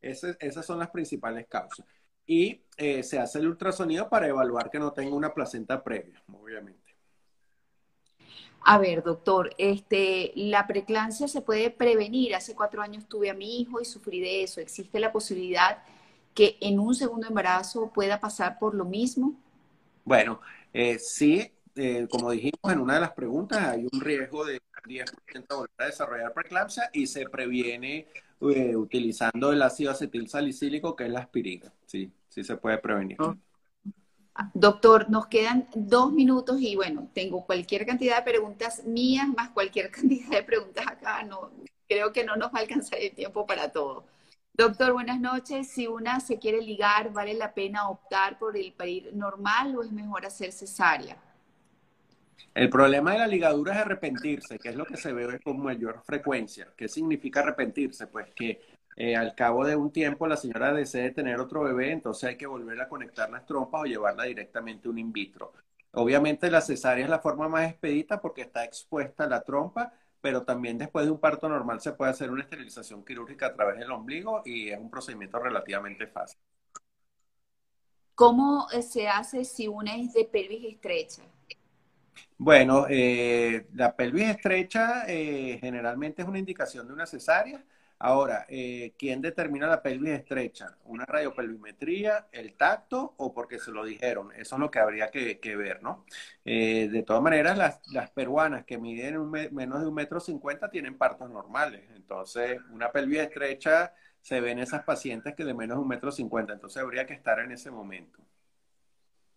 [0.00, 1.84] esas son las principales causas.
[2.26, 6.89] Y eh, se hace el ultrasonido para evaluar que no tenga una placenta previa, obviamente.
[8.62, 12.34] A ver, doctor, este, la preeclampsia se puede prevenir.
[12.34, 14.60] Hace cuatro años tuve a mi hijo y sufrí de eso.
[14.60, 15.82] ¿Existe la posibilidad
[16.34, 19.34] que en un segundo embarazo pueda pasar por lo mismo?
[20.04, 20.40] Bueno,
[20.72, 25.54] eh, sí, eh, como dijimos en una de las preguntas, hay un riesgo de 10%
[25.54, 28.06] de volver a desarrollar preeclampsia y se previene
[28.40, 31.72] eh, utilizando el ácido acetil salicílico, que es la aspirina.
[31.86, 33.18] Sí, sí se puede prevenir.
[34.54, 39.90] Doctor, nos quedan dos minutos y bueno, tengo cualquier cantidad de preguntas mías más cualquier
[39.92, 41.22] cantidad de preguntas acá.
[41.22, 41.50] No,
[41.88, 44.04] creo que no nos va a alcanzar el tiempo para todo.
[44.54, 45.68] Doctor, buenas noches.
[45.68, 49.90] Si una se quiere ligar, ¿vale la pena optar por el parir normal o es
[49.90, 51.16] mejor hacer cesárea?
[52.54, 56.02] El problema de la ligadura es arrepentirse, que es lo que se ve con mayor
[56.04, 56.68] frecuencia.
[56.76, 58.08] ¿Qué significa arrepentirse?
[58.08, 58.60] Pues que
[58.96, 62.46] eh, al cabo de un tiempo la señora desee tener otro bebé, entonces hay que
[62.46, 65.52] volver a conectar las trompas o llevarla directamente a un in vitro.
[65.92, 70.78] Obviamente la cesárea es la forma más expedita porque está expuesta la trompa, pero también
[70.78, 74.42] después de un parto normal se puede hacer una esterilización quirúrgica a través del ombligo
[74.44, 76.38] y es un procedimiento relativamente fácil.
[78.14, 81.22] ¿Cómo eh, se hace si una es de pelvis estrecha?
[82.36, 87.64] Bueno, eh, la pelvis estrecha generalmente es una indicación de una cesárea
[88.02, 90.74] Ahora, eh, ¿quién determina la pelvis estrecha?
[90.86, 94.32] ¿Una radiopelvimetría, el tacto o porque se lo dijeron?
[94.32, 96.06] Eso es lo que habría que, ver, ¿no?
[96.46, 101.28] Eh, de todas maneras, las, peruanas que miden menos de un metro cincuenta tienen partos
[101.28, 101.90] normales.
[101.94, 103.92] Entonces, una pelvis estrecha
[104.22, 106.54] se ve en esas pacientes que de menos de un metro cincuenta.
[106.54, 108.18] Entonces, habría que estar en ese momento.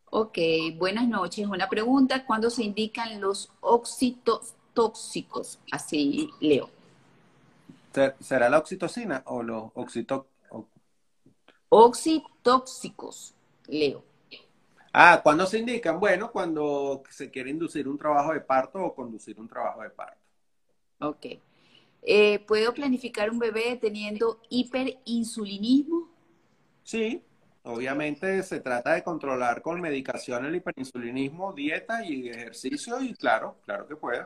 [0.06, 0.38] Ok,
[0.78, 1.46] buenas noches.
[1.48, 5.60] Una pregunta, ¿cuándo se indican los óxitos tóxicos?
[5.70, 6.70] Así leo.
[8.20, 10.28] ¿Será la oxitocina o los oxito...
[11.70, 13.34] Oxitóxicos,
[13.68, 14.04] Leo.
[14.94, 16.00] Ah, ¿cuándo se indican?
[16.00, 20.22] Bueno, cuando se quiere inducir un trabajo de parto o conducir un trabajo de parto.
[21.00, 21.26] Ok.
[22.04, 26.10] Eh, ¿Puedo planificar un bebé teniendo hiperinsulinismo?
[26.84, 27.24] Sí,
[27.64, 33.88] obviamente se trata de controlar con medicación el hiperinsulinismo, dieta y ejercicio y claro, claro
[33.88, 34.26] que puede.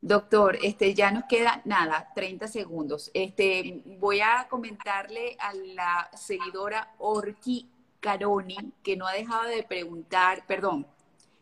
[0.00, 3.10] Doctor, este, ya nos queda nada, 30 segundos.
[3.14, 7.68] Este, voy a comentarle a la seguidora Orki
[8.00, 10.86] Caroni, que no ha dejado de preguntar, perdón,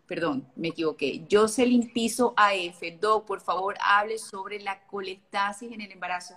[0.07, 1.27] perdón, me equivoqué.
[1.31, 6.35] Jocelyn Piso AF, Doc, por favor, hable sobre la colestasis en el embarazo.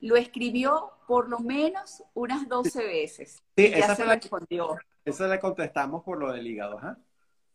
[0.00, 3.42] Lo escribió por lo menos unas 12 veces.
[3.56, 4.78] Sí, esa se la respondió.
[5.04, 6.96] Esa le contestamos por lo del hígado, ¿ah?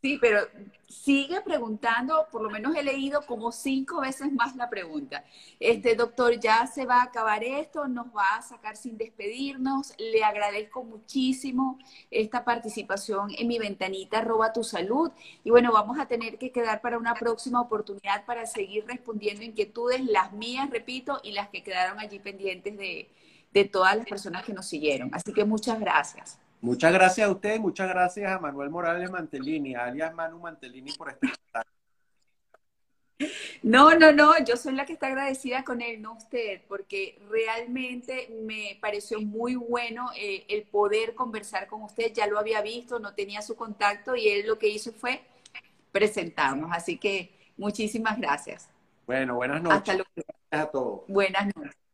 [0.02, 0.42] Sí, pero
[0.88, 5.26] sigue preguntando, por lo menos he leído como cinco veces más la pregunta.
[5.60, 9.94] Este doctor, ya se va a acabar esto, nos va a sacar sin despedirnos.
[9.98, 11.80] Le agradezco muchísimo
[12.12, 15.12] esta participación en mi ventanita Roba tu Salud.
[15.44, 20.06] Y bueno, vamos a tener que quedar para una próxima oportunidad para seguir respondiendo inquietudes,
[20.06, 23.10] las mías, repito, y las que quedaron allí pendientes de,
[23.52, 25.10] de todas las personas que nos siguieron.
[25.14, 26.40] Así que muchas gracias.
[26.62, 31.28] Muchas gracias a usted, muchas gracias a Manuel Morales Mantellini, alias Manu Mantellini por este
[33.64, 38.30] No, no, no, yo soy la que está agradecida con él, no usted, porque realmente
[38.44, 42.14] me pareció muy bueno eh, el poder conversar con usted.
[42.14, 45.22] Ya lo había visto, no tenía su contacto y él lo que hizo fue
[45.92, 46.70] presentarnos.
[46.72, 48.70] Así que muchísimas gracias.
[49.06, 49.78] Bueno, buenas noches.
[49.80, 50.10] Hasta luego.
[50.52, 51.02] a todos.
[51.08, 51.87] Buenas noches.